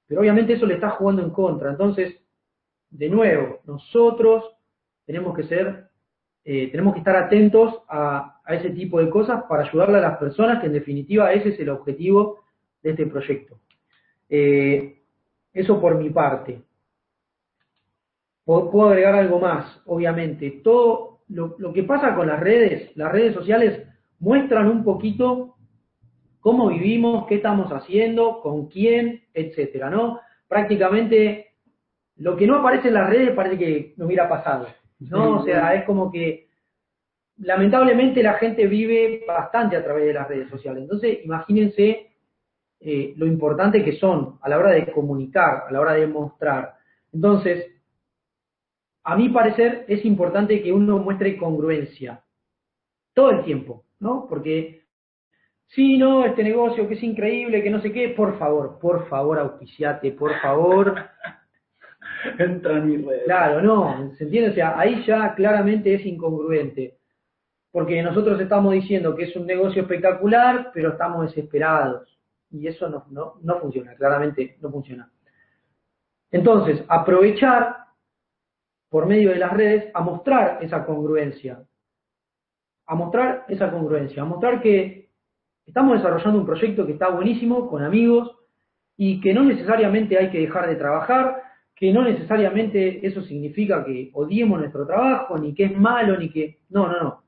[0.07, 1.69] pero obviamente eso le está jugando en contra.
[1.69, 2.15] Entonces,
[2.89, 4.43] de nuevo, nosotros
[5.05, 5.88] tenemos que ser,
[6.51, 10.59] eh, tenemos que estar atentos a, ese tipo de cosas para ayudarle a las personas,
[10.59, 12.39] que en definitiva ese es el objetivo
[12.81, 13.59] de este proyecto.
[14.27, 14.99] Eh,
[15.53, 16.59] eso por mi parte.
[18.43, 20.61] Puedo agregar algo más, obviamente.
[20.63, 25.55] Todo lo, que pasa con las redes, las redes sociales muestran un poquito
[26.39, 30.19] cómo vivimos, qué estamos haciendo, con quién, etcétera, ¿no?
[30.47, 31.51] Prácticamente
[32.15, 34.65] lo que no aparece en las redes parece que no hubiera pasado,
[34.99, 35.39] ¿no?
[35.39, 36.47] O sea, es como que
[37.37, 40.83] lamentablemente la gente vive bastante a través de las redes sociales.
[40.83, 42.11] Entonces, imagínense
[42.81, 46.75] eh, lo importante que son a la hora de comunicar, a la hora de mostrar.
[47.11, 47.71] Entonces,
[49.03, 52.23] a mi parecer es importante que uno muestre congruencia
[53.13, 54.27] todo el tiempo, ¿no?
[54.29, 54.83] Porque
[55.67, 59.39] si no, este negocio que es increíble, que no sé qué, por favor, por favor,
[59.39, 60.95] auspiciate, por favor.
[62.39, 63.23] Entra en mi red.
[63.25, 64.51] Claro, no, ¿se entiende?
[64.51, 66.97] O sea, ahí ya claramente es incongruente.
[67.71, 72.17] Porque nosotros estamos diciendo que es un negocio espectacular, pero estamos desesperados.
[72.49, 75.11] Y eso no, no, no funciona, claramente no funciona.
[76.31, 77.75] Entonces, aprovechar
[78.89, 81.63] por medio de las redes a mostrar esa congruencia,
[82.87, 85.09] a mostrar esa congruencia, a mostrar que
[85.65, 88.35] estamos desarrollando un proyecto que está buenísimo, con amigos,
[88.97, 91.48] y que no necesariamente hay que dejar de trabajar,
[91.79, 96.59] que no necesariamente eso significa que odiemos nuestro trabajo, ni que es malo, ni que...
[96.69, 97.23] No, no, no.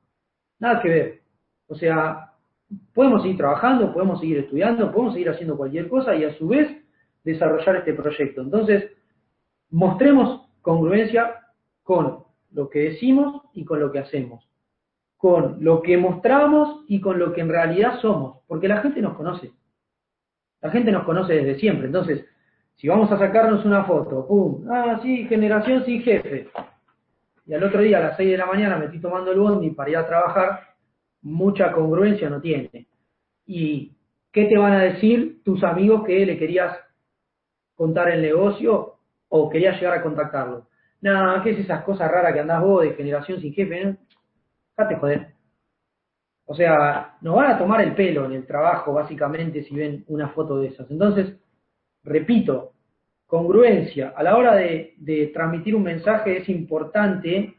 [0.60, 1.22] Nada que ver.
[1.68, 2.34] O sea,
[2.94, 6.70] podemos seguir trabajando, podemos seguir estudiando, podemos seguir haciendo cualquier cosa y a su vez
[7.24, 8.42] desarrollar este proyecto.
[8.42, 8.92] Entonces,
[9.70, 11.34] mostremos congruencia
[11.82, 14.50] con lo que decimos y con lo que hacemos,
[15.16, 19.16] con lo que mostramos y con lo que en realidad somos, porque la gente nos
[19.16, 19.54] conoce.
[20.62, 21.88] La gente nos conoce desde siempre.
[21.88, 22.26] Entonces,
[22.76, 24.66] si vamos a sacarnos una foto, ¡pum!
[24.70, 26.50] Ah, sí, generación sin jefe.
[27.46, 29.72] Y al otro día a las 6 de la mañana me estoy tomando el bondi
[29.72, 30.62] para ir a trabajar,
[31.22, 32.88] mucha congruencia no tiene.
[33.46, 33.96] ¿Y
[34.32, 36.78] qué te van a decir tus amigos que le querías
[37.76, 38.96] contar el negocio
[39.30, 40.68] o querías llegar a contactarlo?
[41.02, 43.86] No, ¿qué es esas cosas raras que andás vos de generación sin jefe?
[43.86, 43.98] ¿no?
[45.00, 45.34] joder.
[46.46, 50.30] O sea, nos van a tomar el pelo en el trabajo, básicamente, si ven una
[50.30, 50.90] foto de esas.
[50.92, 51.40] Entonces,
[52.04, 52.74] repito,
[53.26, 54.14] congruencia.
[54.16, 57.56] A la hora de, transmitir un mensaje es importante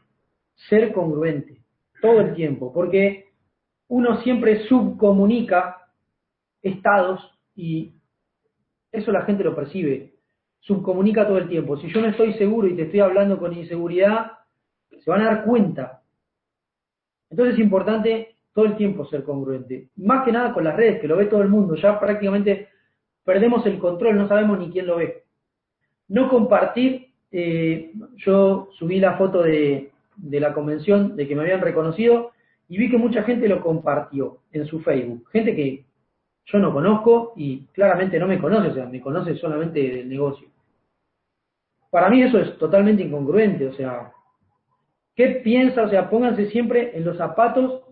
[0.69, 1.61] ser congruente
[2.01, 3.31] todo el tiempo, porque
[3.87, 5.89] uno siempre subcomunica
[6.61, 7.21] estados
[7.55, 7.93] y
[8.91, 10.13] eso la gente lo percibe
[10.63, 11.77] subcomunica todo el tiempo.
[11.77, 14.31] Si yo no estoy seguro y te estoy hablando con inseguridad,
[14.89, 16.01] se van a dar cuenta.
[17.29, 19.89] Entonces es importante todo el tiempo ser congruente.
[19.97, 21.75] Más que nada con las redes, que lo ve todo el mundo.
[21.75, 22.69] Ya prácticamente
[23.23, 25.23] perdemos el control, no sabemos ni quién lo ve.
[26.07, 31.61] No compartir, eh, yo subí la foto de, de la convención de que me habían
[31.61, 32.31] reconocido
[32.67, 35.29] y vi que mucha gente lo compartió en su Facebook.
[35.31, 35.85] Gente que
[36.45, 40.47] yo no conozco y claramente no me conoce, o sea, me conoce solamente del negocio.
[41.89, 44.11] Para mí eso es totalmente incongruente, o sea,
[45.15, 45.83] ¿qué piensa?
[45.83, 47.83] O sea, pónganse siempre en los zapatos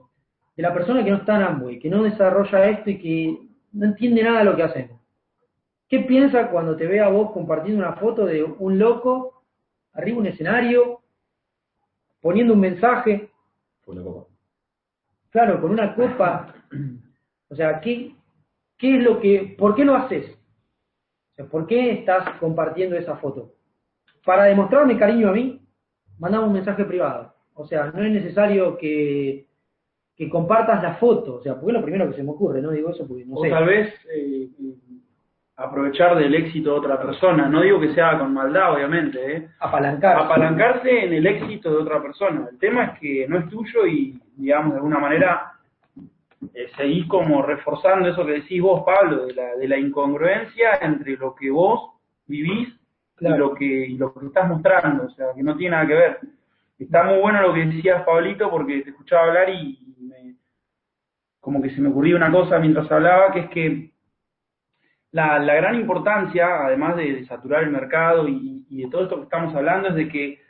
[0.55, 3.37] de la persona que no está en Amway, que no desarrolla esto y que
[3.73, 5.00] no entiende nada de lo que hacemos.
[5.91, 9.43] ¿Qué piensa cuando te ve a vos compartiendo una foto de un loco
[9.91, 11.01] arriba de un escenario,
[12.21, 13.29] poniendo un mensaje?
[15.31, 16.55] Claro, con una copa.
[17.49, 18.15] O sea, ¿qué,
[18.77, 20.29] qué es lo que, por qué lo haces?
[20.29, 23.55] O sea, ¿por qué estás compartiendo esa foto?
[24.23, 25.61] Para demostrarme cariño a mí,
[26.19, 27.35] mandamos un mensaje privado.
[27.53, 29.45] O sea, no es necesario que,
[30.15, 31.35] que compartas la foto.
[31.35, 32.71] O sea, porque es lo primero que se me ocurre, ¿no?
[32.71, 33.49] Digo eso porque no o sé.
[33.49, 34.49] tal vez eh,
[35.63, 37.47] aprovechar del éxito de otra persona.
[37.47, 39.47] No digo que sea con maldad, obviamente, ¿eh?
[39.59, 40.17] Apalancar.
[40.17, 42.47] apalancarse en el éxito de otra persona.
[42.51, 45.51] El tema es que no es tuyo y, digamos, de alguna manera
[46.53, 51.15] eh, seguís como reforzando eso que decís vos, Pablo, de la, de la incongruencia entre
[51.17, 51.91] lo que vos
[52.27, 52.69] vivís
[53.15, 53.35] Claro.
[53.35, 55.93] y, lo que, y lo que estás mostrando, o sea, que no tiene nada que
[55.93, 56.19] ver.
[56.79, 60.33] Está muy bueno lo que decías, Pablito, porque te escuchaba hablar y me-
[61.39, 63.90] como que se me ocurrió una cosa mientras hablaba, que es que
[65.11, 69.53] la, gran importancia, además de, saturar el mercado y, y de todo esto que estamos
[69.55, 70.41] hablando, es de que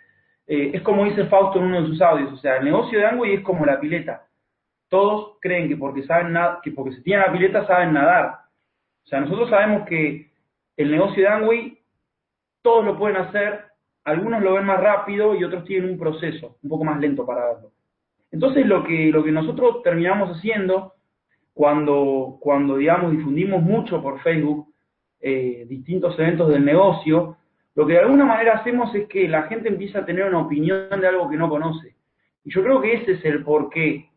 [0.47, 3.05] eh, es como dice Fausto en uno de sus audios, o sea, el negocio de
[3.05, 4.27] Amway es como la pileta.
[4.89, 8.39] Todos creen que porque saben que porque se tienen la pileta saben nadar.
[9.05, 10.29] O sea, nosotros sabemos que
[10.75, 11.79] el negocio de Amway
[12.61, 13.65] todos lo pueden hacer,
[14.03, 17.53] algunos lo ven más rápido y otros tienen un proceso un poco más lento para
[17.53, 17.71] verlo.
[18.31, 20.95] Entonces lo que, lo que nosotros terminamos haciendo
[21.53, 24.67] cuando, cuando digamos, difundimos mucho por Facebook
[25.19, 27.37] eh, distintos eventos del negocio,
[27.75, 30.89] lo que de alguna manera hacemos es que la gente empieza a tener una opinión
[30.89, 31.95] de algo que no conoce.
[32.43, 34.09] Y yo creo que ese es el porqué.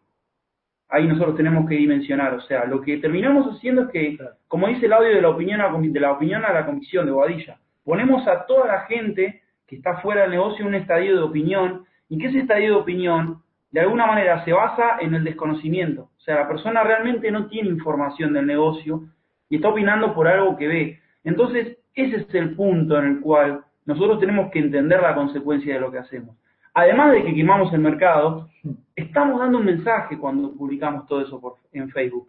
[0.89, 2.35] Ahí nosotros tenemos que dimensionar.
[2.35, 4.19] O sea, lo que terminamos haciendo es que,
[4.49, 7.13] como dice el audio de la opinión a, de la opinión a la convicción de
[7.13, 11.23] Boadilla, ponemos a toda la gente que está fuera del negocio en un estadio de
[11.23, 16.11] opinión y que ese estadio de opinión de alguna manera se basa en el desconocimiento.
[16.25, 19.03] O sea, la persona realmente no tiene información del negocio
[19.51, 21.01] y está opinando por algo que ve.
[21.23, 25.81] Entonces, ese es el punto en el cual nosotros tenemos que entender la consecuencia de
[25.81, 26.35] lo que hacemos.
[26.73, 28.49] Además de que quemamos el mercado,
[28.97, 32.27] estamos dando un mensaje cuando publicamos todo eso en Facebook.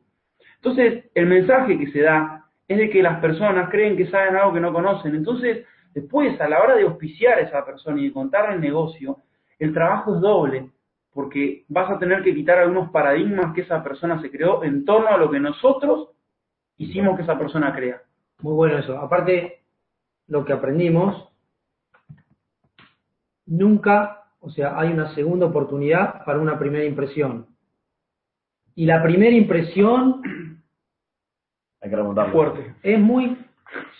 [0.57, 4.51] Entonces, el mensaje que se da es de que las personas creen que saben algo
[4.51, 5.15] que no conocen.
[5.15, 9.19] Entonces, después, a la hora de auspiciar a esa persona y de contarle el negocio,
[9.57, 10.69] el trabajo es doble,
[11.15, 15.07] porque vas a tener que quitar algunos paradigmas que esa persona se creó en torno
[15.07, 16.09] a lo que nosotros
[16.75, 18.01] hicimos que esa persona crea.
[18.41, 18.99] Muy bueno eso.
[18.99, 19.61] Aparte,
[20.27, 21.29] lo que aprendimos,
[23.45, 27.47] nunca, o sea, hay una segunda oportunidad para una primera impresión.
[28.75, 30.21] Y la primera impresión
[31.81, 32.33] Hay que remontarlo.
[32.33, 32.75] Fuerte.
[32.83, 33.37] es muy,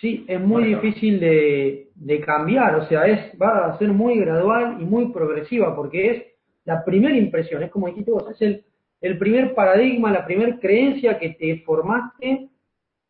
[0.02, 4.82] sí, es muy difícil de, de cambiar, o sea, es, va a ser muy gradual
[4.82, 6.35] y muy progresiva, porque es
[6.66, 8.66] la primera impresión, es como dijiste vos, es el,
[9.02, 12.50] el primer paradigma, la primera creencia que te formaste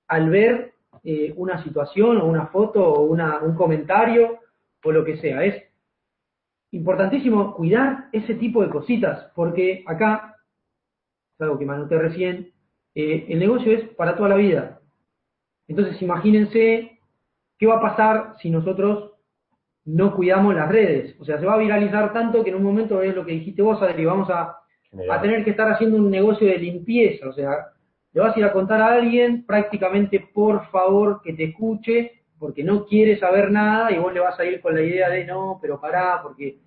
[0.07, 4.39] al ver eh, una situación o una foto o una, un comentario
[4.83, 5.43] o lo que sea.
[5.43, 5.63] Es
[6.71, 10.35] importantísimo cuidar ese tipo de cositas, porque acá,
[11.35, 12.51] es algo que me anoté recién,
[12.93, 14.81] eh, el negocio es para toda la vida.
[15.67, 16.99] Entonces imagínense
[17.57, 19.14] qué va a pasar si nosotros
[19.85, 21.15] no cuidamos las redes.
[21.19, 23.61] O sea, se va a viralizar tanto que en un momento es lo que dijiste
[23.61, 24.57] vos, Adri, vamos a,
[25.11, 27.29] a tener que estar haciendo un negocio de limpieza.
[27.29, 27.67] O sea,
[28.13, 32.63] le vas a ir a contar a alguien prácticamente por favor que te escuche, porque
[32.63, 35.59] no quiere saber nada y vos le vas a ir con la idea de no,
[35.61, 36.57] pero pará, porque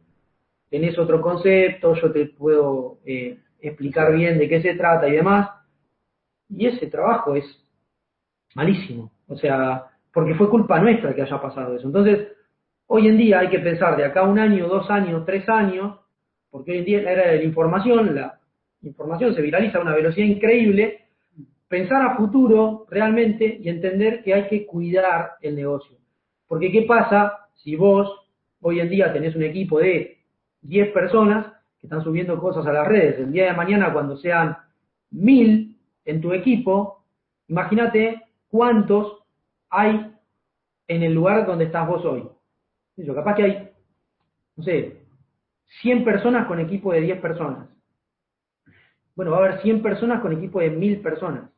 [0.70, 5.50] tenés otro concepto, yo te puedo eh, explicar bien de qué se trata y demás.
[6.48, 7.44] Y ese trabajo es
[8.54, 9.10] malísimo.
[9.26, 11.86] O sea, porque fue culpa nuestra que haya pasado eso.
[11.86, 12.28] Entonces,
[12.88, 15.98] hoy en día hay que pensar de acá un año, dos años, tres años,
[16.50, 18.40] porque hoy en día era de la información, la
[18.82, 21.04] información se viraliza a una velocidad increíble,
[21.68, 25.98] pensar a futuro realmente y entender que hay que cuidar el negocio.
[26.46, 28.10] Porque ¿qué pasa si vos
[28.60, 30.18] hoy en día tenés un equipo de
[30.62, 31.46] 10 personas
[31.78, 33.18] que están subiendo cosas a las redes?
[33.18, 34.56] El día de mañana cuando sean
[35.10, 35.76] mil
[36.06, 37.04] en tu equipo,
[37.48, 39.18] imagínate cuántos
[39.68, 40.10] hay
[40.86, 42.26] en el lugar donde estás vos hoy.
[43.06, 43.70] Capaz que hay,
[44.56, 45.02] no sé,
[45.82, 47.68] 100 personas con equipo de 10 personas.
[49.14, 51.50] Bueno, va a haber 100 personas con equipo de 1000 personas.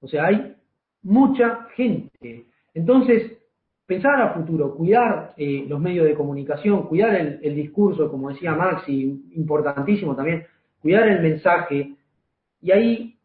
[0.00, 0.56] O sea, hay
[1.02, 2.46] mucha gente.
[2.74, 3.38] Entonces,
[3.86, 8.52] pensar a futuro, cuidar eh, los medios de comunicación, cuidar el, el, discurso, como decía
[8.54, 10.46] Maxi, importantísimo también,
[10.80, 11.94] cuidar el mensaje,
[12.60, 13.18] y ahí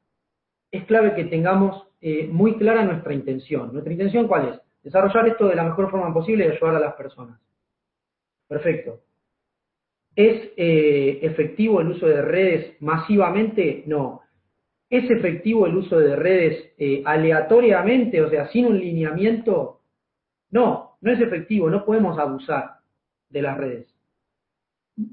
[0.72, 3.72] es clave que tengamos eh, muy clara nuestra intención.
[3.72, 4.67] ¿Nuestra intención cuál es?
[4.88, 7.38] Desarrollar esto de la mejor forma posible y ayudar a las personas.
[8.48, 9.02] Perfecto.
[10.16, 13.84] ¿Es eh, efectivo el uso de redes masivamente?
[13.86, 14.22] No.
[14.90, 19.82] ¿Es efectivo el uso de redes eh, aleatoriamente, o sea, sin un lineamiento?
[20.52, 22.78] No, no es efectivo, no podemos abusar
[23.30, 23.94] de las redes.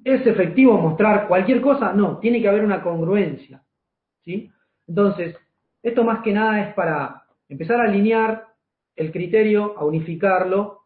[0.04, 1.92] ¿Es efectivo mostrar cualquier cosa?
[1.92, 3.60] No, tiene que haber una congruencia.
[4.24, 4.52] ¿sí?
[4.86, 5.34] Entonces,
[5.82, 8.53] esto más que nada es para empezar a alinear
[8.96, 10.82] el criterio, a unificarlo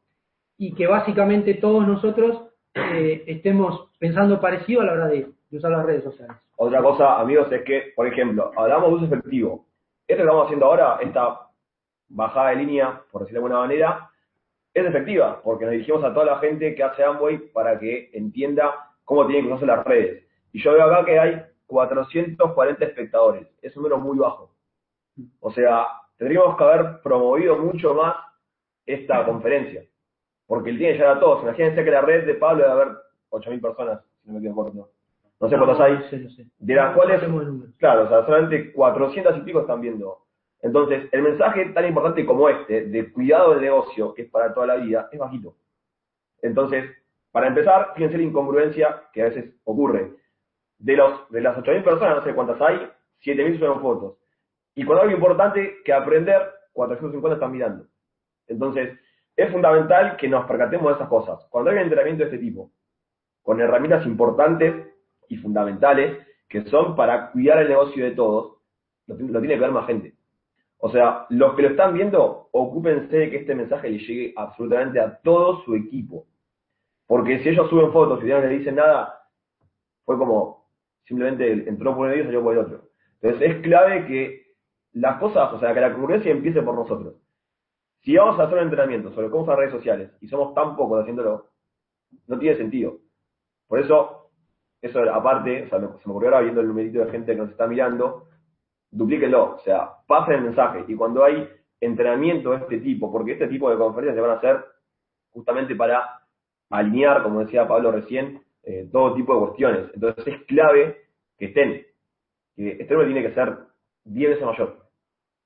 [0.57, 5.87] y que básicamente todos nosotros eh, estemos pensando parecido a la hora de, usar las
[5.87, 6.37] redes sociales.
[6.57, 9.67] Otra cosa, amigos, es que, por ejemplo, hablamos de uso efectivo.
[10.07, 11.49] Esto que estamos haciendo ahora, esta
[12.09, 14.11] bajada de línea, por decirlo de alguna manera,
[14.75, 18.75] es efectiva, porque nos dirigimos a toda la gente que hace Amway para que entienda
[19.05, 20.25] cómo tienen que usarse las redes.
[20.53, 23.47] Y yo veo acá que hay 440 espectadores.
[23.63, 24.51] Es un número muy bajo.
[25.41, 25.87] O sea,
[26.19, 28.17] tendríamos que haber promovido mucho más
[28.85, 29.85] esta conferencia.
[30.47, 31.43] Porque el tiene ya a todos.
[31.43, 32.89] Imagínense que la red de Pablo debe haber
[33.31, 34.89] 8.000 personas, si no me equivoco.
[35.41, 35.99] No sé cuántas hay.
[36.59, 37.23] De las cuales,
[37.77, 40.19] claro, o sea, solamente 400 y pico están viendo.
[40.63, 44.67] Entonces, el mensaje tan importante como este, de cuidado del negocio, que es para toda
[44.67, 45.55] la vida, es bajito.
[46.43, 46.85] Entonces,
[47.31, 50.13] para empezar, fíjense la incongruencia que a veces ocurre.
[50.79, 52.91] De, los, de las 8.000 personas, no sé cuántas hay,
[53.25, 54.17] 7.000 son fotos.
[54.79, 56.41] Y hay algo importante que aprender,
[56.73, 57.87] 450 están mirando.
[58.47, 58.97] Entonces,
[59.35, 61.45] es fundamental que nos percatemos de esas cosas.
[61.51, 62.71] Cuando hay un entrenamiento de este tipo,
[63.43, 64.87] con herramientas importantes
[65.29, 68.59] y fundamentales, que son para cuidar el negocio de todos,
[69.09, 70.15] lo, tiene que ver más gente.
[70.77, 75.01] O sea, los que lo están viendo, ocúpense de que este mensaje le llegue absolutamente
[75.01, 76.25] a todo su equipo.
[77.09, 79.25] Porque si ellos suben fotos y no les dicen nada,
[80.05, 80.69] fue como
[81.05, 82.83] simplemente entró por uno y salió por el otro.
[83.21, 84.48] Entonces es clave que
[85.01, 87.15] las cosas, o sea, que la concurrencia empiece por nosotros.
[88.01, 91.01] Si vamos a hacer un entrenamiento sobre cómo usar redes sociales y somos tan pocos
[91.01, 91.51] haciéndolo,
[92.27, 92.99] no tiene sentido.
[93.67, 94.31] Por eso,
[94.81, 97.51] eso aparte, o sea, se me ocurrió ahora viendo el numerito de gente que nos
[97.51, 98.25] está mirando,
[98.91, 100.85] duplíquenlo, o sea, pasen el mensaje.
[100.89, 101.49] Y cuando hay
[101.81, 104.65] entrenamiento de este tipo, porque este tipo de conferencias se van a hacer
[105.31, 106.23] justamente para
[106.71, 109.91] alinear, como decía Pablo recién, eh, todo tipo de cuestiones.
[109.95, 111.03] Entonces es clave
[111.39, 111.87] que estén,
[112.57, 113.59] que este número tiene que ser
[114.05, 114.88] 10 veces mayor,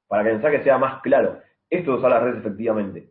[0.08, 1.40] para que el mensaje sea más claro.
[1.70, 3.10] Esto es usar las redes efectivamente.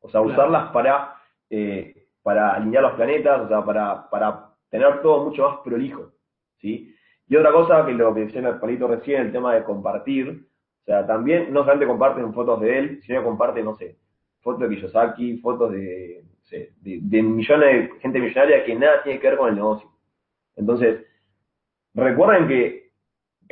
[0.00, 1.14] O sea, usarlas para,
[1.48, 6.12] eh, para alinear los planetas, o sea, para, para tener todo mucho más prolijo.
[6.58, 6.94] ¿sí?
[7.28, 10.46] Y otra cosa que lo que decía el palito recién, el tema de compartir,
[10.82, 13.96] o sea, también no solamente comparten fotos de él, sino que comparten, no sé,
[14.40, 16.24] fotos de Kiyosaki, fotos de,
[16.80, 19.88] de, millones de gente millonaria que nada tiene que ver con el negocio.
[20.56, 21.06] Entonces,
[21.94, 22.81] recuerden que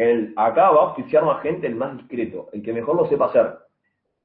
[0.00, 3.26] el, acá va a oficiar más gente el más discreto, el que mejor lo sepa
[3.26, 3.58] hacer.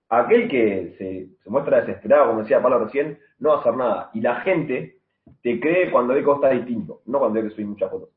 [0.08, 4.10] Aquel que se, muestra desesperado, como decía Pablo recién, no va a hacer nada.
[4.14, 5.00] Y la gente
[5.42, 8.10] te cree cuando ve que vos distinto, no cuando ve que subís muchas fotos.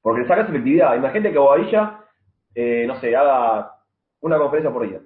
[0.00, 0.94] Porque sacas efectividad.
[0.94, 2.04] Imagínate que Bobadilla,
[2.54, 3.74] eh, no sé, haga
[4.20, 5.00] una conferencia por día.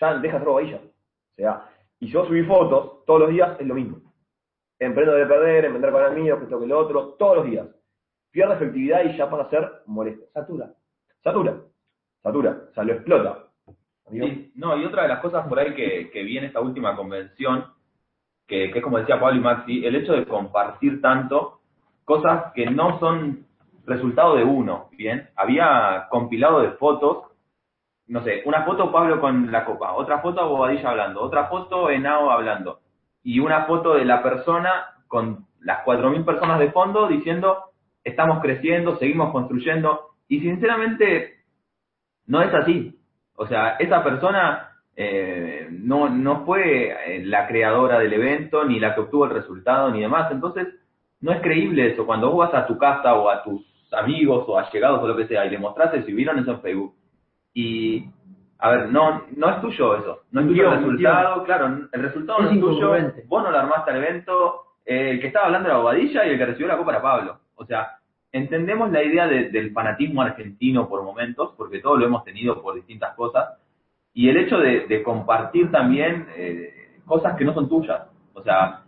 [0.00, 0.78] Ya deja de hacer Bobadilla.
[0.78, 1.68] O sea,
[2.00, 4.00] y si vos subís fotos todos los días, es lo mismo.
[4.78, 7.66] Emprendo de perder, emprender mío, que esto que lo otro, todos los días.
[8.38, 10.24] Pierde efectividad y ya pasa a ser molesto.
[10.32, 10.70] Satura.
[11.24, 11.56] Satura.
[12.22, 12.56] Satura.
[12.70, 13.46] O sea, lo explota.
[14.54, 17.64] no, y otra de las cosas por ahí que, que vi en esta última convención,
[18.46, 21.62] que, que es como decía Pablo y Maxi, el hecho de compartir tanto
[22.04, 23.44] cosas que no son
[23.86, 25.30] resultado de uno, ¿bien?
[25.34, 27.24] Había compilado de fotos
[28.06, 32.30] no sé, una foto Pablo con la copa, otra foto Bobadilla hablando, otra foto Enao
[32.30, 32.78] hablando,
[33.24, 37.67] y una foto de la persona con las 4.000 personas de fondo diciendo,
[38.08, 41.38] estamos creciendo, seguimos construyendo, y sinceramente
[42.26, 42.98] no es así.
[43.36, 48.94] O sea, esa persona eh, no, no fue eh, la creadora del evento, ni la
[48.94, 50.30] que obtuvo el resultado, ni demás.
[50.30, 50.66] Entonces,
[51.20, 52.04] no es creíble eso.
[52.04, 55.26] Cuando vos vas a tu casa o a tus amigos o allegados o lo que
[55.26, 56.94] sea y le mostraste si vieron eso en Facebook
[57.54, 58.04] y,
[58.58, 60.22] a ver, no, no es tuyo eso.
[60.30, 62.92] No es tuyo el resultado, claro, el resultado no es tuyo.
[63.26, 64.62] Vos no lo armaste al evento.
[64.84, 67.38] Eh, el que estaba hablando era Bobadilla y el que recibió la copa era Pablo.
[67.58, 67.98] O sea,
[68.32, 73.14] entendemos la idea del fanatismo argentino por momentos, porque todos lo hemos tenido por distintas
[73.14, 73.58] cosas,
[74.14, 78.02] y el hecho de, compartir también eh, cosas que no son tuyas.
[78.34, 78.82] O sea,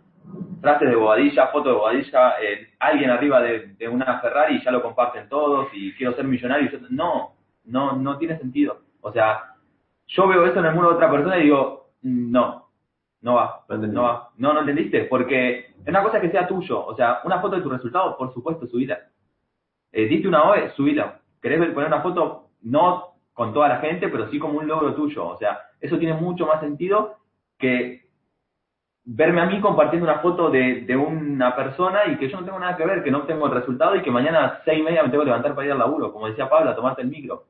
[0.61, 4.81] frases de Bobadilla, foto de Bobadilla, eh, alguien arriba de, una Ferrari y ya lo
[4.81, 6.69] comparten todos y quiero ser millonario.
[6.71, 7.33] yo- no,
[7.65, 8.81] no, no tiene sentido.
[9.01, 9.55] O sea,
[10.07, 12.70] yo veo esto en el muro de otra persona y digo, "Mm, no,
[13.21, 14.29] no va, No va.
[14.37, 16.85] No, no entendiste, porque es una cosa que sea tuyo.
[16.85, 18.99] O sea, una foto de tu resultado, por supuesto, subida.
[19.91, 21.19] Eh, diste una OE, subida.
[21.41, 22.49] ¿Querés poner una foto?
[22.61, 25.27] No con toda la gente, pero sí como un logro tuyo.
[25.27, 27.17] O sea, eso tiene mucho más sentido
[27.57, 28.01] que
[29.03, 32.59] verme a mí compartiendo una foto de, de una persona y que yo no tengo
[32.59, 35.03] nada que ver, que no tengo el resultado y que mañana a seis y media
[35.03, 37.45] me tengo que levantar para ir al laburo, como decía Pablo, a tomarte el micro.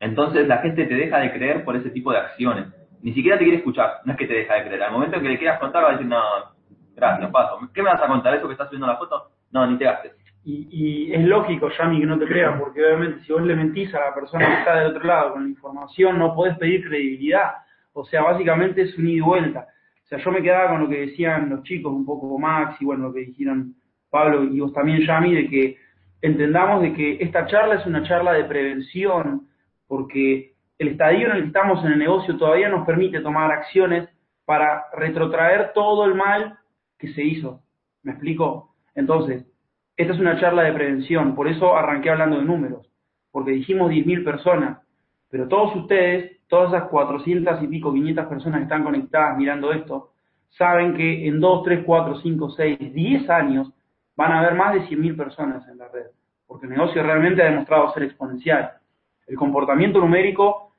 [0.00, 2.66] Entonces la gente te deja de creer por ese tipo de acciones.
[3.04, 4.82] Ni siquiera te quiere escuchar, no es que te deja de creer.
[4.82, 6.22] Al momento en que le quieras contar va a decir, no,
[6.96, 7.60] gracias, paso.
[7.74, 8.34] ¿Qué me vas a contar?
[8.34, 9.30] ¿Eso que estás subiendo la foto?
[9.52, 10.12] No, ni te gastes.
[10.42, 13.94] Y, y es lógico, Yami, que no te crean, porque obviamente si vos le mentís
[13.94, 17.52] a la persona que está del otro lado con la información, no podés pedir credibilidad.
[17.92, 19.66] O sea, básicamente es un ida y vuelta.
[20.02, 22.86] O sea, yo me quedaba con lo que decían los chicos, un poco Max, y
[22.86, 23.74] bueno, lo que dijeron
[24.08, 25.76] Pablo y vos también, Yami, de que
[26.22, 29.46] entendamos de que esta charla es una charla de prevención,
[29.86, 34.08] porque el estadio en el que estamos en el negocio todavía nos permite tomar acciones
[34.44, 36.58] para retrotraer todo el mal
[36.98, 37.60] que se hizo.
[38.02, 38.74] ¿Me explico?
[38.94, 39.46] Entonces,
[39.96, 42.90] esta es una charla de prevención, por eso arranqué hablando de números,
[43.30, 44.78] porque dijimos 10.000 personas,
[45.30, 50.10] pero todos ustedes, todas esas 400 y pico, 500 personas que están conectadas mirando esto,
[50.50, 53.72] saben que en 2, 3, 4, 5, 6, 10 años
[54.16, 56.06] van a haber más de 100.000 personas en la red,
[56.46, 58.72] porque el negocio realmente ha demostrado ser exponencial.
[59.26, 60.74] El comportamiento numérico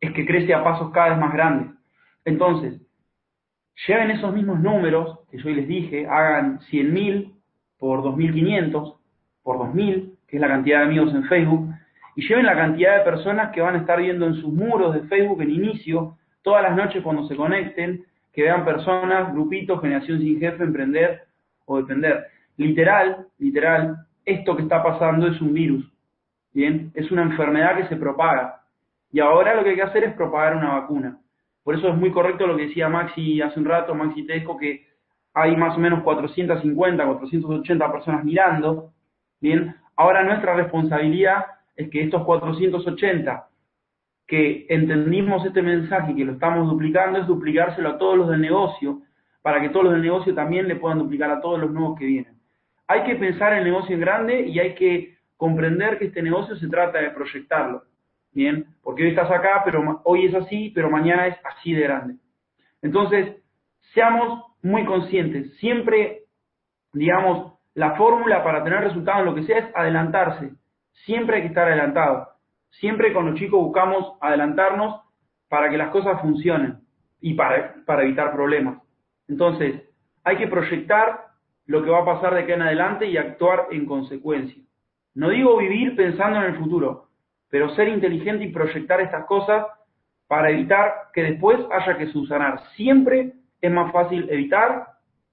[0.00, 1.72] es que crece a pasos cada vez más grandes.
[2.24, 2.80] Entonces,
[3.86, 7.34] lleven esos mismos números que yo les dije, hagan 100.000
[7.78, 8.96] por 2.500,
[9.42, 11.74] por 2.000, que es la cantidad de amigos en Facebook,
[12.16, 15.08] y lleven la cantidad de personas que van a estar viendo en sus muros de
[15.08, 20.38] Facebook en inicio, todas las noches cuando se conecten, que vean personas, grupitos, generación sin
[20.38, 21.22] jefe, emprender
[21.64, 22.26] o depender.
[22.56, 25.89] Literal, literal, esto que está pasando es un virus,
[26.52, 26.90] ¿bien?
[26.94, 28.62] Es una enfermedad que se propaga.
[29.12, 31.18] Y ahora lo que hay que hacer es propagar una vacuna.
[31.62, 34.86] Por eso es muy correcto lo que decía Maxi hace un rato, Maxi Tesco, que
[35.34, 38.92] hay más o menos 450, 480 personas mirando.
[39.40, 41.44] Bien, ahora nuestra responsabilidad
[41.76, 43.46] es que estos 480
[44.26, 48.40] que entendimos este mensaje y que lo estamos duplicando es duplicárselo a todos los del
[48.40, 49.00] negocio
[49.42, 52.06] para que todos los del negocio también le puedan duplicar a todos los nuevos que
[52.06, 52.38] vienen.
[52.86, 56.68] Hay que pensar el negocio en grande y hay que comprender que este negocio se
[56.68, 57.84] trata de proyectarlo.
[58.30, 62.16] Bien, porque hoy estás acá, pero hoy es así, pero mañana es así de grande.
[62.82, 63.42] Entonces,
[63.94, 65.56] seamos muy conscientes.
[65.56, 66.24] Siempre,
[66.92, 70.50] digamos, la fórmula para tener resultados en lo que sea es adelantarse.
[71.06, 72.28] Siempre hay que estar adelantado.
[72.72, 75.00] Siempre con los chicos buscamos adelantarnos
[75.48, 76.80] para que las cosas funcionen
[77.18, 78.82] y para, para evitar problemas.
[79.26, 79.88] Entonces,
[80.22, 81.28] hay que proyectar
[81.64, 84.62] lo que va a pasar de aquí en adelante y actuar en consecuencia.
[85.14, 87.06] No digo vivir pensando en el futuro,
[87.50, 89.66] pero ser inteligente y proyectar estas cosas
[90.28, 92.60] para evitar que después haya que subsanar.
[92.76, 94.86] Siempre es más fácil evitar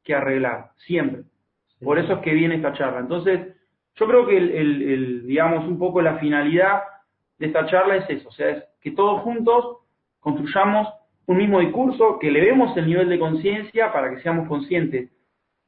[0.04, 1.24] que arreglar, siempre.
[1.84, 3.00] Por eso es que viene esta charla.
[3.02, 3.56] Entonces,
[3.96, 6.82] yo creo que el, el- el, digamos, un poco la finalidad
[7.38, 9.78] de esta charla es eso, o sea, es que todos juntos
[10.20, 10.88] construyamos
[11.28, 15.12] un mismo discurso, que elevemos el nivel de conciencia para que seamos conscientes,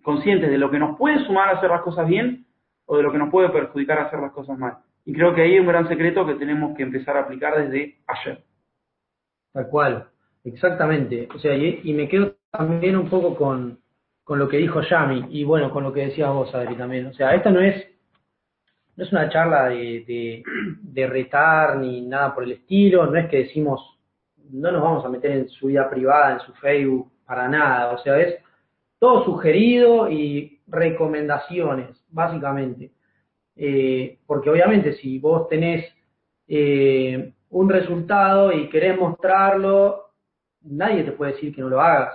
[0.02, 2.46] conscientes de lo que nos puede sumar a hacer las cosas bien
[2.92, 4.80] o de lo que nos puede perjudicar hacer las cosas mal.
[5.06, 8.00] Y creo que ahí hay un gran secreto que tenemos que empezar a aplicar desde
[8.08, 8.44] ayer.
[9.54, 10.08] Tal cual,
[10.44, 11.30] exactamente.
[11.34, 13.78] O sea, y, me quedo también un poco con,
[14.24, 17.06] con lo que dijo Yami y bueno, con lo que decías vos, Adri, también.
[17.06, 17.76] O sea, esta no es,
[18.96, 20.44] no es una charla de,
[20.82, 24.00] de retar ni nada por el estilo, no es que decimos,
[24.50, 27.92] no nos vamos a meter en su vida privada, en su Facebook, para nada.
[27.92, 28.44] O sea, es
[28.98, 32.92] todo sugerido y recomendaciones, básicamente.
[33.56, 35.86] Eh, porque obviamente si vos tenés
[36.48, 40.12] eh, un resultado y querés mostrarlo,
[40.62, 42.14] nadie te puede decir que no lo hagas.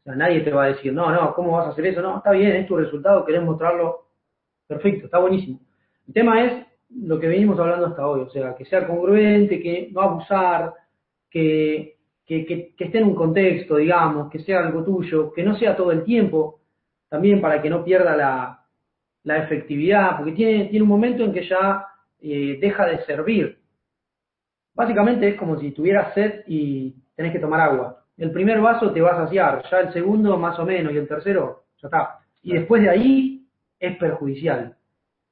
[0.00, 2.02] O sea, nadie te va a decir, no, no, ¿cómo vas a hacer eso?
[2.02, 4.06] No, está bien, es tu resultado, querés mostrarlo.
[4.66, 5.60] Perfecto, está buenísimo.
[6.06, 9.88] El tema es lo que venimos hablando hasta hoy, o sea, que sea congruente, que
[9.92, 10.74] no abusar,
[11.30, 15.56] que, que, que, que esté en un contexto, digamos, que sea algo tuyo, que no
[15.56, 16.60] sea todo el tiempo,
[17.08, 18.64] también para que no pierda la,
[19.24, 21.86] la efectividad, porque tiene, tiene un momento en que ya
[22.20, 23.58] eh, deja de servir.
[24.74, 28.04] Básicamente es como si tuvieras sed y tenés que tomar agua.
[28.16, 31.08] El primer vaso te va a saciar, ya el segundo más o menos y el
[31.08, 32.18] tercero ya está.
[32.42, 33.46] Y después de ahí
[33.78, 34.76] es perjudicial.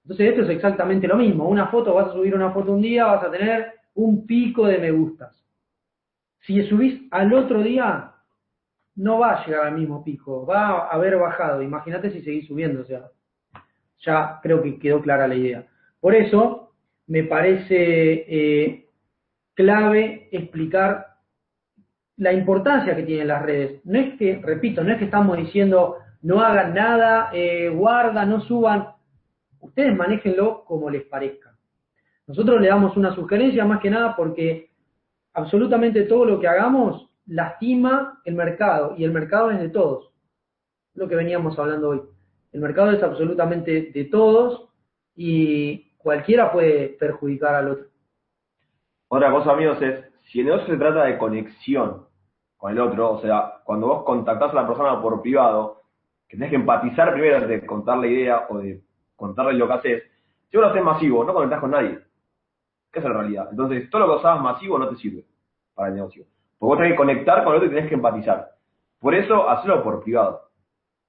[0.04, 1.48] Entonces esto es exactamente lo mismo.
[1.48, 4.78] Una foto, vas a subir una foto un día, vas a tener un pico de
[4.78, 5.36] me gustas.
[6.40, 8.11] Si subís al otro día,
[8.96, 11.62] no va a llegar al mismo pico, va a haber bajado.
[11.62, 13.08] Imagínate si seguís subiendo, o sea,
[13.98, 15.66] ya creo que quedó clara la idea.
[16.00, 16.74] Por eso
[17.06, 18.86] me parece eh,
[19.54, 21.06] clave explicar
[22.16, 23.80] la importancia que tienen las redes.
[23.84, 28.40] No es que, repito, no es que estamos diciendo no hagan nada, eh, guarda, no
[28.42, 28.88] suban.
[29.60, 31.56] Ustedes manéjenlo como les parezca.
[32.26, 34.70] Nosotros le damos una sugerencia más que nada porque
[35.34, 40.12] absolutamente todo lo que hagamos lastima el mercado y el mercado es de todos.
[40.94, 42.02] Lo que veníamos hablando hoy.
[42.52, 44.68] El mercado es absolutamente de todos
[45.14, 47.86] y cualquiera puede perjudicar al otro.
[49.08, 52.06] Otra cosa, amigos, es, si el negocio se trata de conexión
[52.56, 55.82] con el otro, o sea, cuando vos contactás a la persona por privado,
[56.28, 58.82] que tenés que empatizar primero de contar la idea o de
[59.16, 60.02] contarle lo que haces,
[60.50, 61.98] si vos lo haces masivo, no conectás con nadie.
[62.90, 63.48] ¿Qué es la realidad?
[63.50, 65.24] Entonces, todo lo que usabas masivo no te sirve
[65.74, 66.26] para el negocio.
[66.62, 68.52] Porque vos tenés que conectar con el otro y tenés que empatizar.
[69.00, 70.42] Por eso, hacelo por privado.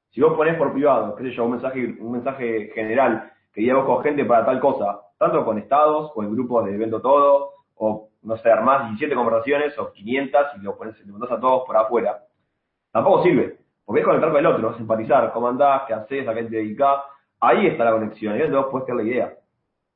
[0.10, 3.86] Si vos ponés por privado, qué sé yo, un mensaje, un mensaje general que llevas
[3.86, 8.10] con gente para tal cosa, tanto con estados o en grupos de evento todo, o
[8.24, 11.78] no sé, armás 17 conversaciones o 500 y lo pones, le mandás a todos por
[11.78, 12.24] afuera,
[12.91, 13.60] tampoco sirve.
[13.86, 17.04] Porque es conectar con el otro, empatizar, cómo andás, qué haces, a qué te dedicás.
[17.39, 19.34] Ahí está la conexión, y ahí vos puedes tener la idea.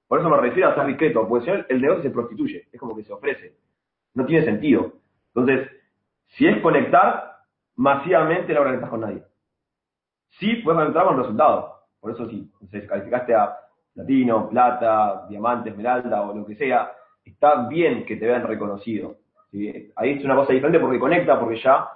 [0.07, 2.79] Por eso me refiero a ser discreto, porque si no el negocio se prostituye, es
[2.79, 3.55] como que se ofrece.
[4.13, 4.93] No tiene sentido.
[5.37, 5.69] Entonces,
[6.29, 7.37] si es conectar,
[7.75, 9.23] masivamente no conectás con nadie.
[10.39, 11.73] Sí puedes conectar con resultados.
[11.99, 13.55] Por eso sí, si calificaste a
[13.93, 16.91] platino, plata, diamante, esmeralda o lo que sea,
[17.23, 19.17] está bien que te vean reconocido.
[19.95, 21.87] Ahí es una cosa diferente porque conecta, porque ya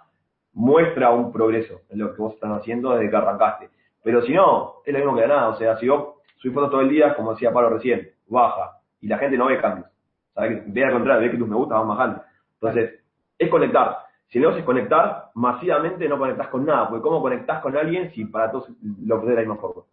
[0.54, 3.70] muestra un progreso en lo que vos estás haciendo desde que arrancaste.
[4.04, 5.50] Pero si no, es lo mismo que nada.
[5.50, 9.08] O sea, si vos subís fotos todo el día, como decía Pablo recién, baja, y
[9.08, 9.88] la gente no ve cambios.
[10.36, 12.22] Ve al contrario, ve que tus me gustas van bajando.
[12.62, 13.01] Entonces,
[13.42, 13.98] es conectar.
[14.28, 18.26] Si no es conectar, masivamente no conectás con nada, porque ¿cómo conectás con alguien si
[18.26, 18.70] para todos
[19.04, 19.84] lo que de la misma forma?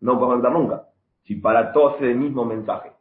[0.00, 0.88] No puedes conectar nunca,
[1.24, 2.92] si para todos es el mismo mensaje.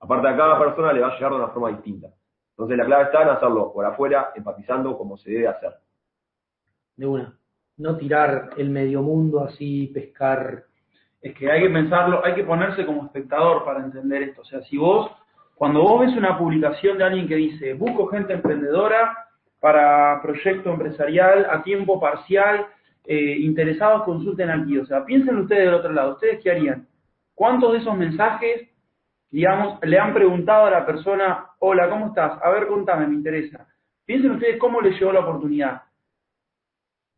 [0.00, 2.08] Aparte a cada persona le va a llegar de una forma distinta.
[2.50, 5.72] Entonces la clave está en hacerlo por afuera, empatizando como se debe hacer.
[6.96, 7.36] De una.
[7.78, 10.64] No tirar el medio mundo así, pescar.
[11.20, 14.42] Es que hay que pensarlo, hay que ponerse como espectador para entender esto.
[14.42, 15.10] O sea, si vos,
[15.62, 19.16] cuando vos ves una publicación de alguien que dice, busco gente emprendedora
[19.60, 22.66] para proyecto empresarial a tiempo parcial,
[23.04, 24.76] eh, interesados consulten aquí.
[24.78, 26.88] O sea, piensen ustedes del otro lado, ¿ustedes qué harían?
[27.32, 28.70] ¿Cuántos de esos mensajes
[29.30, 32.42] digamos, le han preguntado a la persona, hola, ¿cómo estás?
[32.42, 33.68] A ver, contame, me interesa.
[34.04, 35.82] Piensen ustedes cómo les llegó la oportunidad.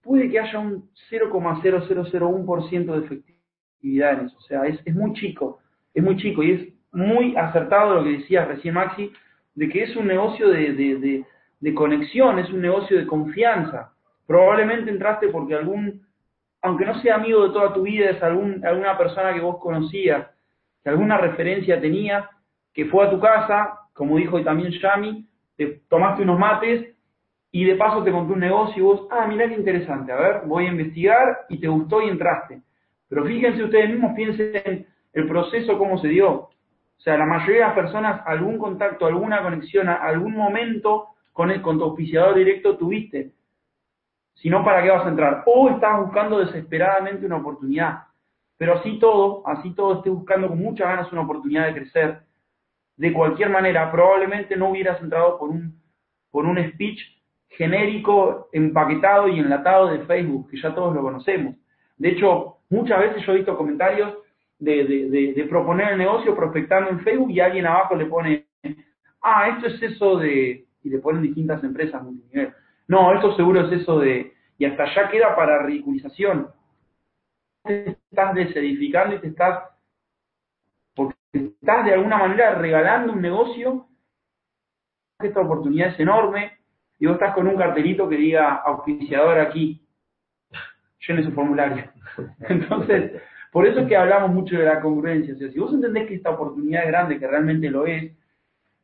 [0.03, 4.37] Puede que haya un 0,0001% de efectividad en eso.
[4.37, 5.61] O sea, es, es muy chico,
[5.95, 9.13] es muy chico y es muy acertado lo que decía recién Maxi,
[9.55, 11.25] de que es un negocio de,
[11.75, 13.93] conexión, es un negocio de confianza.
[14.27, 16.07] Probablemente entraste porque algún,
[16.63, 20.27] aunque no sea amigo de toda tu vida, es algún, alguna persona que vos conocías,
[20.83, 22.31] que alguna referencia tenía,
[22.73, 25.27] que fue a tu casa, como dijo también Yami,
[25.57, 26.95] te tomaste unos mates
[27.53, 30.43] y de paso te contó un negocio y vos, ah, mirá qué interesante, a ver,
[30.47, 32.61] voy a investigar y te gustó y entraste.
[33.09, 36.49] Pero fíjense ustedes mismos, piensen el proceso, cómo se dio.
[36.99, 41.61] O sea, la mayoría de las personas, algún contacto, alguna conexión, algún momento con, el,
[41.61, 43.33] con tu auspiciador directo tuviste.
[44.35, 45.43] Si no, ¿para qué vas a entrar?
[45.47, 48.05] O estás buscando desesperadamente una oportunidad.
[48.57, 52.21] Pero así todo, así todo esté buscando con muchas ganas una oportunidad de crecer,
[52.97, 55.81] de cualquier manera, probablemente no hubieras entrado por un,
[56.33, 57.01] un speech
[57.49, 61.57] genérico, empaquetado y enlatado de Facebook, que ya todos lo conocemos.
[61.97, 64.15] De hecho, muchas veces yo he visto comentarios
[64.59, 68.47] de, de, proponer el negocio prospectando en Facebook y alguien abajo le pone,
[69.23, 72.53] ah, esto es eso de, y le ponen distintas empresas multinivel.
[72.89, 76.49] No, esto seguro es eso de, y hasta ya queda para ridiculización
[77.65, 79.71] te estás desedificando y te estás,
[80.95, 83.87] porque estás de alguna manera regalando un negocio,
[85.19, 86.59] esta oportunidad es enorme,
[86.99, 89.84] y vos estás con un cartelito que diga auspiciador aquí,
[91.07, 91.85] llene su formulario.
[92.49, 93.13] Entonces,
[93.51, 95.35] por eso es que hablamos mucho de la congruencia.
[95.35, 98.13] O sea, si vos entendés que esta oportunidad es grande, que realmente lo es,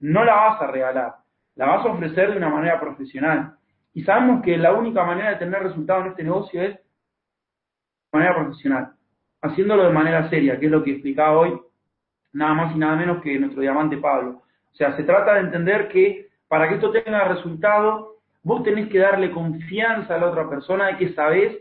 [0.00, 1.14] no la vas a regalar,
[1.56, 3.54] la vas a ofrecer de una manera profesional.
[3.92, 6.78] Y sabemos que la única manera de tener resultado en este negocio es
[8.12, 8.92] manera profesional,
[9.42, 11.60] haciéndolo de manera seria, que es lo que explicaba hoy,
[12.32, 14.42] nada más y nada menos que nuestro diamante Pablo.
[14.72, 18.98] O sea, se trata de entender que para que esto tenga resultado, vos tenés que
[18.98, 21.58] darle confianza a la otra persona de que sabés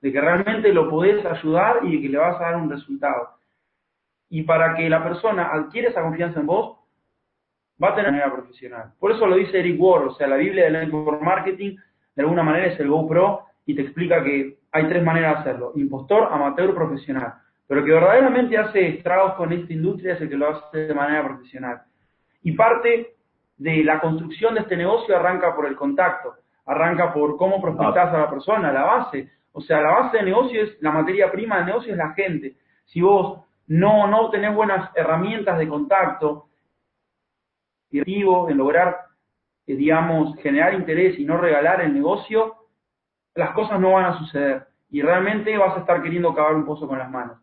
[0.00, 3.30] de que realmente lo podés ayudar y de que le vas a dar un resultado.
[4.30, 6.78] Y para que la persona adquiera esa confianza en vos,
[7.82, 8.92] va a tener manera profesional.
[8.98, 11.76] Por eso lo dice Eric Ward, o sea, la Biblia del network marketing
[12.14, 15.72] de alguna manera es el GoPro y te explica que hay tres maneras de hacerlo,
[15.76, 17.34] impostor, amateur, profesional.
[17.66, 21.24] Pero que verdaderamente hace estragos con esta industria es el que lo hace de manera
[21.24, 21.82] profesional.
[22.42, 23.14] Y parte
[23.56, 26.34] de la construcción de este negocio arranca por el contacto,
[26.66, 29.30] arranca por cómo prospectas a la persona, la base.
[29.52, 32.56] O sea, la base del negocio es, la materia prima del negocio es la gente.
[32.86, 36.48] Si vos no, no tenés buenas herramientas de contacto,
[37.90, 38.96] en lograr,
[39.66, 42.54] eh, digamos, generar interés y no regalar el negocio,
[43.34, 44.66] las cosas no van a suceder.
[44.90, 47.38] Y realmente vas a estar queriendo cavar un pozo con las manos.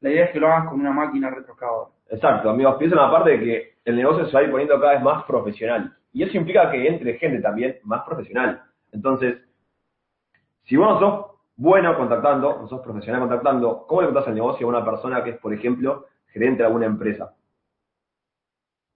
[0.00, 1.90] La idea es que lo hagas con una máquina retrocavadora.
[2.10, 5.02] Exacto, amigos, piensen aparte de que el negocio se va a ir poniendo cada vez
[5.02, 5.94] más profesional.
[6.12, 8.62] Y eso implica que entre gente también más profesional.
[8.92, 9.38] Entonces,
[10.68, 14.66] si vos no sos bueno contactando, no sos profesional contactando, ¿cómo le contás el negocio
[14.66, 17.34] a una persona que es, por ejemplo, gerente de alguna empresa?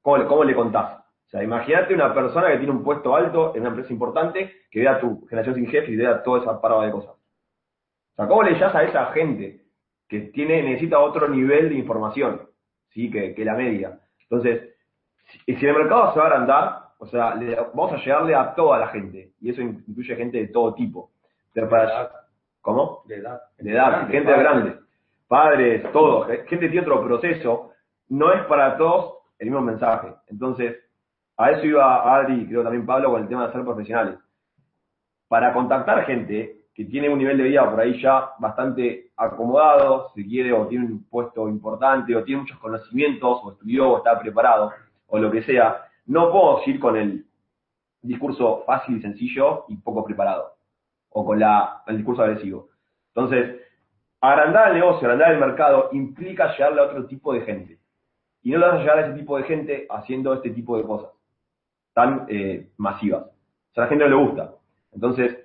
[0.03, 0.99] ¿Cómo le, cómo le contás?
[1.27, 4.81] O sea, imagínate una persona que tiene un puesto alto en una empresa importante, que
[4.81, 7.13] vea tu generación sin jefe y vea toda esa parada de cosas.
[7.13, 9.63] O sea, ¿cómo le llamas a esa gente
[10.09, 12.43] que tiene, necesita otro nivel de información,
[12.91, 13.11] ¿sí?
[13.11, 13.99] Que, que la media.
[14.21, 14.75] Entonces,
[15.47, 18.55] si, si el mercado se va a agrandar, o sea, le- vamos a llegarle a
[18.55, 21.11] toda la gente, y eso incluye gente de todo tipo.
[21.55, 22.11] Para-
[22.61, 23.03] ¿Cómo?
[23.07, 23.43] De edad.
[23.59, 24.79] de edad, gente grande,
[25.27, 27.73] padres, todos, gente que tiene otro proceso,
[28.09, 30.15] no es para todos el mismo mensaje.
[30.29, 30.77] Entonces,
[31.37, 34.19] a eso iba Adri y creo también Pablo con el tema de ser profesionales.
[35.27, 40.27] Para contactar gente que tiene un nivel de vida por ahí ya bastante acomodado, si
[40.27, 44.73] quiere, o tiene un puesto importante, o tiene muchos conocimientos, o estudió, o está preparado,
[45.09, 47.27] o lo que sea, no puedo ir con el
[48.01, 50.53] discurso fácil y sencillo y poco preparado
[51.13, 52.69] o con la, el discurso agresivo.
[53.15, 53.61] Entonces,
[54.21, 57.79] agrandar el negocio, agrandar el mercado, implica llegarle a otro tipo de gente.
[58.43, 60.85] Y no le vas a llegar a ese tipo de gente haciendo este tipo de
[60.85, 61.11] cosas
[61.95, 63.25] tan eh, masivas.
[63.25, 64.55] O sea, a la gente no le gusta.
[64.93, 65.39] Entonces,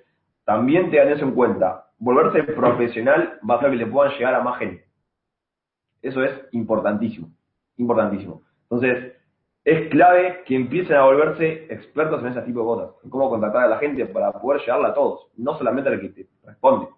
[0.44, 1.90] también tengan eso en cuenta.
[1.98, 4.86] Volverse profesional va a hacer que le puedan llegar a más gente.
[6.00, 7.28] Eso es importantísimo.
[7.76, 8.42] Importantísimo.
[8.62, 9.17] Entonces,
[9.70, 13.64] es clave que empiecen a volverse expertos en ese tipo de cosas, en cómo contactar
[13.64, 16.88] a la gente para poder llegarla a todos, no solamente al que te responde.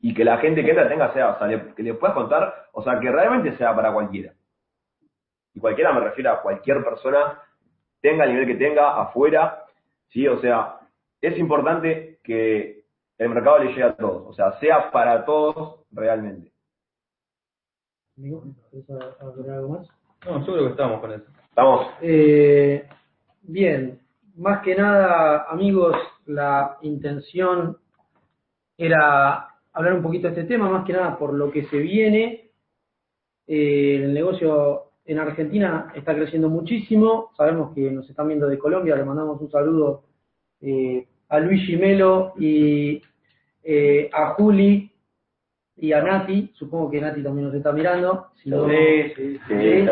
[0.00, 2.66] Y que la gente que entra tenga, sea, o sea, le- que le puedas contar,
[2.72, 4.32] o sea, que realmente sea para cualquiera.
[5.54, 7.40] Y cualquiera me refiero a cualquier persona,
[8.00, 9.64] tenga el nivel que tenga, afuera,
[10.08, 10.26] ¿sí?
[10.26, 10.80] O sea,
[11.20, 12.84] es importante que
[13.18, 16.50] el mercado le llegue a todos, o sea, sea para todos realmente.
[18.18, 18.42] Amigo,
[18.72, 18.90] ¿querés
[19.20, 19.88] agregar algo más?
[20.26, 21.26] No, yo creo que estamos con eso.
[21.52, 22.82] Estamos, Eh,
[23.42, 23.98] bien,
[24.36, 25.94] más que nada, amigos,
[26.24, 27.76] la intención
[28.78, 32.48] era hablar un poquito de este tema, más que nada por lo que se viene.
[33.46, 37.32] Eh, el negocio en Argentina está creciendo muchísimo.
[37.36, 38.96] Sabemos que nos están viendo de Colombia.
[38.96, 40.04] Le mandamos un saludo
[40.62, 43.02] eh, a Luis Melo y
[43.62, 44.90] eh, a Juli
[45.76, 46.50] y a Nati.
[46.54, 48.28] Supongo que Nati también nos está mirando.
[48.42, 48.64] Si no-
[49.14, 49.38] Sí, sí,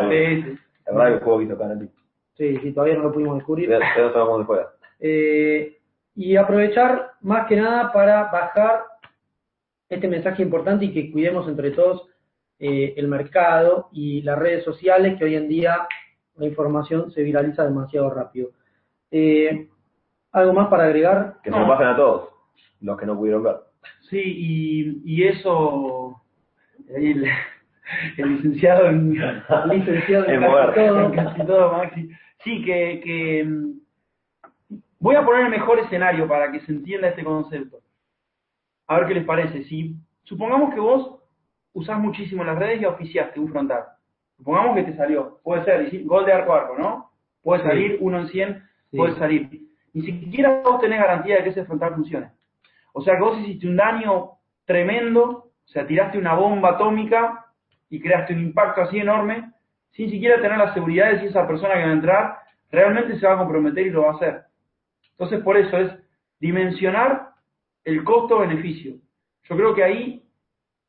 [0.09, 0.57] sí.
[0.85, 1.89] La verdad que el juego visto acá en el
[2.37, 3.69] sí, sí, todavía no lo pudimos descubrir.
[3.69, 4.69] Ya ya no sabemos se juega.
[4.99, 5.77] Eh,
[6.15, 8.83] y aprovechar más que nada para bajar
[9.89, 12.07] este mensaje importante y que cuidemos entre todos
[12.59, 15.87] eh, el mercado y las redes sociales, que hoy en día
[16.35, 18.49] la información se viraliza demasiado rápido.
[19.09, 19.67] Eh,
[20.31, 21.37] ¿Algo más para agregar?
[21.43, 21.63] Que se No.
[21.63, 22.29] lo pasen a todos,
[22.81, 23.57] los que no pudieron ver.
[24.09, 26.21] Sí, y, y eso,
[26.89, 27.25] el,
[28.17, 29.13] el licenciado en,
[29.69, 31.11] Licenciado en casi todo.
[31.11, 32.09] casi todo, Maxi.
[32.43, 37.23] Sí, que, que mm, voy a poner el mejor escenario para que se entienda este
[37.23, 37.79] concepto.
[38.87, 39.63] A ver qué les parece.
[39.63, 41.19] Si supongamos que vos
[41.73, 43.83] usás muchísimo las redes y auspiciaste un frontal.
[44.37, 45.39] Supongamos que te salió.
[45.43, 47.11] Puede ser gol de arco a arco, ¿no?
[47.43, 47.67] Puede Sí.
[47.67, 48.97] salir uno en 100, Sí.
[48.97, 49.49] puede salir.
[49.93, 52.31] Ni siquiera vos tenés garantía de que ese frontal funcione.
[52.93, 54.31] O sea que vos hiciste un daño
[54.65, 57.40] tremendo, o sea, tiraste una bomba atómica
[57.91, 59.51] y creaste un impacto así enorme,
[59.91, 62.37] sin siquiera tener la seguridad de si esa persona que va a entrar
[62.71, 64.41] realmente se va a comprometer y lo va a hacer.
[65.11, 65.91] Entonces, por eso es
[66.39, 67.33] dimensionar
[67.83, 68.95] el costo-beneficio.
[69.43, 70.23] Yo creo que ahí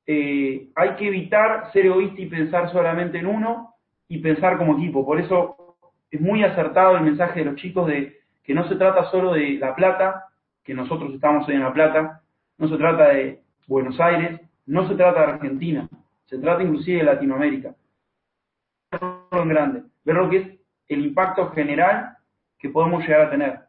[0.06, 3.74] eh, hay que evitar ser egoísta y pensar solamente en uno
[4.06, 5.04] y pensar como equipo.
[5.04, 5.76] Por eso
[6.08, 9.54] es muy acertado el mensaje de los chicos de que no se trata solo de
[9.54, 10.26] La Plata,
[10.62, 12.22] que nosotros estamos hoy en La Plata,
[12.58, 15.88] no se trata de Buenos Aires, no se trata de Argentina,
[16.32, 17.74] se trata inclusive de Latinoamérica.
[19.32, 20.48] En grande, ver lo que es
[20.88, 22.16] el impacto general
[22.58, 23.60] que podemos llegar a tener.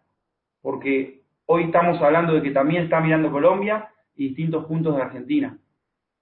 [0.61, 5.57] Porque hoy estamos hablando de que también está mirando Colombia y distintos puntos de Argentina.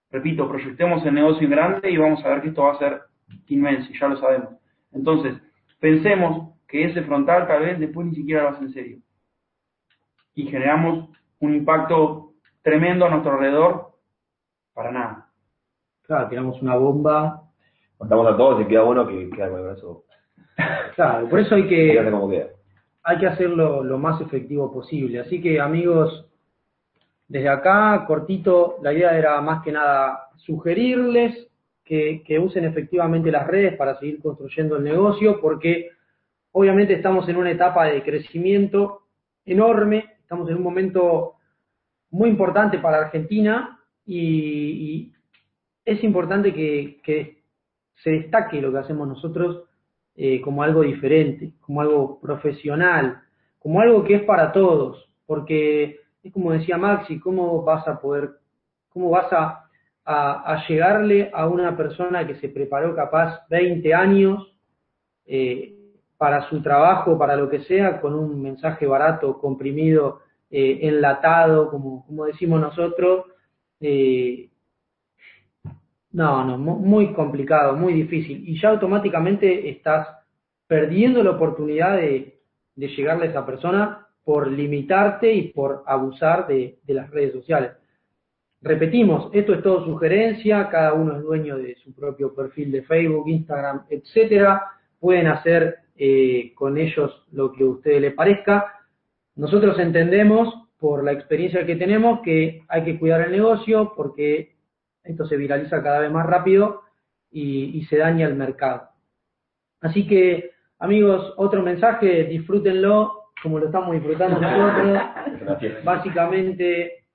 [0.10, 3.02] Repito, proyectemos el negocio en grande y vamos a ver que esto va a ser
[3.46, 4.50] inmenso, ya lo sabemos.
[4.92, 5.40] Entonces,
[5.80, 8.98] pensemos que ese frontal tal vez después ni siquiera lo hace en serio.
[10.34, 12.34] y generamos un impacto
[12.64, 13.92] tremendo a nuestro alrededor,
[14.74, 15.31] para nada.
[16.12, 17.42] Claro, tiramos una bomba.
[17.98, 20.04] Contamos a todos y queda bueno que queda con el brazo.
[20.96, 22.48] Claro, por eso hay que, queda.
[23.04, 25.22] hay que hacerlo lo más efectivo posible.
[25.22, 26.30] Así que, amigos,
[27.30, 31.48] desde acá, cortito, la idea era más que nada sugerirles
[31.86, 35.92] que, que usen efectivamente las redes para seguir construyendo el negocio, porque
[36.52, 39.04] obviamente estamos en una etapa de crecimiento
[39.46, 41.36] enorme, estamos en un momento
[42.10, 45.14] muy importante para Argentina y, y
[45.86, 47.42] es importante que,
[47.96, 49.66] se destaque lo que hacemos nosotros
[50.16, 53.22] eh, como algo diferente, como algo profesional,
[53.60, 58.32] como algo que es para todos, porque es como decía Maxi, ¿cómo vas a poder,
[58.90, 59.58] cómo vas a,
[60.68, 64.52] llegarle a una persona que se preparó capaz 20 años
[65.26, 65.76] eh,
[66.18, 72.06] para su trabajo, para lo que sea, con un mensaje barato, comprimido, eh, enlatado, como,
[72.06, 73.26] como decimos nosotros?
[73.82, 74.51] eh,
[76.14, 78.48] no, no, mu- muy complicado, muy difícil.
[78.48, 80.08] Y ya automáticamente estás
[80.68, 82.38] perdiendo la oportunidad de,
[82.76, 87.72] llegarle a esa persona por limitarte y por abusar de, de las redes sociales.
[88.62, 93.28] Repetimos, esto es todo sugerencia, cada uno es dueño de su propio perfil de Facebook,
[93.28, 94.62] Instagram, etcétera.
[95.00, 98.66] Pueden hacer eh, con ellos lo que a ustedes les parezca.
[99.36, 104.51] Nosotros entendemos, por la experiencia que tenemos, que hay que cuidar el negocio porque
[105.04, 106.84] esto se viraliza cada vez más rápido
[107.32, 108.90] y, y se daña el mercado.
[109.82, 115.84] Así que, amigos, otro mensaje, disfrútenlo como lo estamos disfrutando nosotros.
[115.84, 117.06] Básicamente,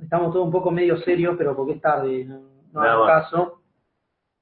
[0.00, 2.40] estamos todos un poco medio serios, pero porque es tarde, no,
[2.72, 3.62] no hago caso.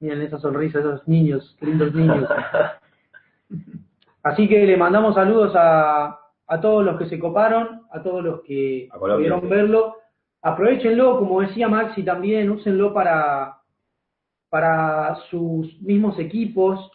[0.01, 2.29] Miren esa sonrisa, esos niños, lindos niños.
[4.23, 8.43] Así que le mandamos saludos a, a todos los que se coparon, a todos los
[8.43, 9.97] que pudieron verlo.
[10.43, 13.59] Aprovechenlo, como decía Maxi también, úsenlo para,
[14.49, 16.91] para sus mismos equipos,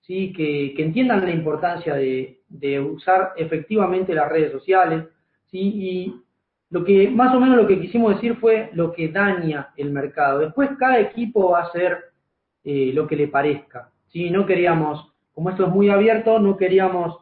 [0.00, 0.32] ¿sí?
[0.32, 5.04] que, entiendan la importancia de, de usar efectivamente las redes sociales.
[5.50, 5.58] ¿sí?
[5.58, 6.22] Y
[6.70, 10.40] lo que más o menos lo que quisimos decir fue lo que daña el mercado.
[10.40, 11.98] Después cada equipo va a hacer
[12.64, 13.90] eh, lo que le parezca.
[14.08, 14.30] ¿sí?
[14.30, 17.16] No queríamos, como esto es muy abierto, no queríamos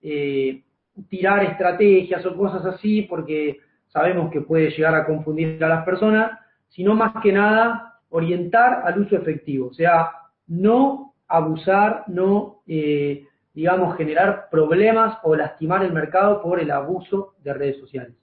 [0.00, 0.62] eh,
[1.08, 3.60] tirar estrategias o cosas así porque
[3.96, 6.38] sabemos que puede llegar a confundir a las personas,
[6.68, 10.10] sino más que nada orientar al uso efectivo, o sea,
[10.48, 13.24] no abusar, no, eh,
[13.54, 18.14] digamos, generar problemas o lastimar el mercado por el abuso de redes sociales.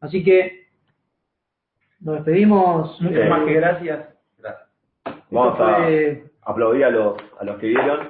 [0.00, 0.66] Así que
[2.00, 3.00] nos despedimos.
[3.00, 4.08] Muchas Eh, más que gracias.
[4.38, 4.68] Gracias.
[5.30, 8.00] Vamos a fue- aplaudir a los, a los que vieron.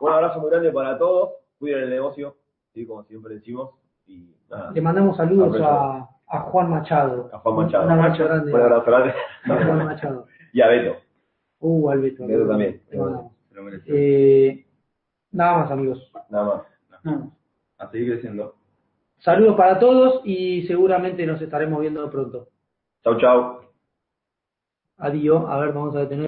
[0.00, 1.30] Un abrazo muy grande para todos.
[1.58, 2.36] Cuiden el negocio,
[2.72, 2.86] ¿sí?
[2.86, 3.70] como siempre decimos.
[4.06, 7.30] Y nada, Le mandamos saludos a, a Juan Machado.
[7.32, 7.84] A Juan Machado.
[7.86, 8.54] Un abrazo grande.
[8.54, 9.14] un abrazo grande.
[9.44, 10.26] a Juan Machado.
[10.52, 10.96] y a Beto.
[11.60, 12.26] Uh, al Beto.
[12.26, 12.82] Beto también.
[13.86, 14.66] Eh,
[15.32, 16.12] nada más, amigos.
[16.30, 16.62] Nada más.
[17.04, 17.32] No.
[17.78, 18.54] A seguir creciendo.
[19.18, 22.48] Saludos para todos y seguramente nos estaremos viendo pronto.
[23.02, 23.60] Chau, chau.
[24.98, 25.44] Adiós.
[25.48, 26.27] A ver, vamos a detener.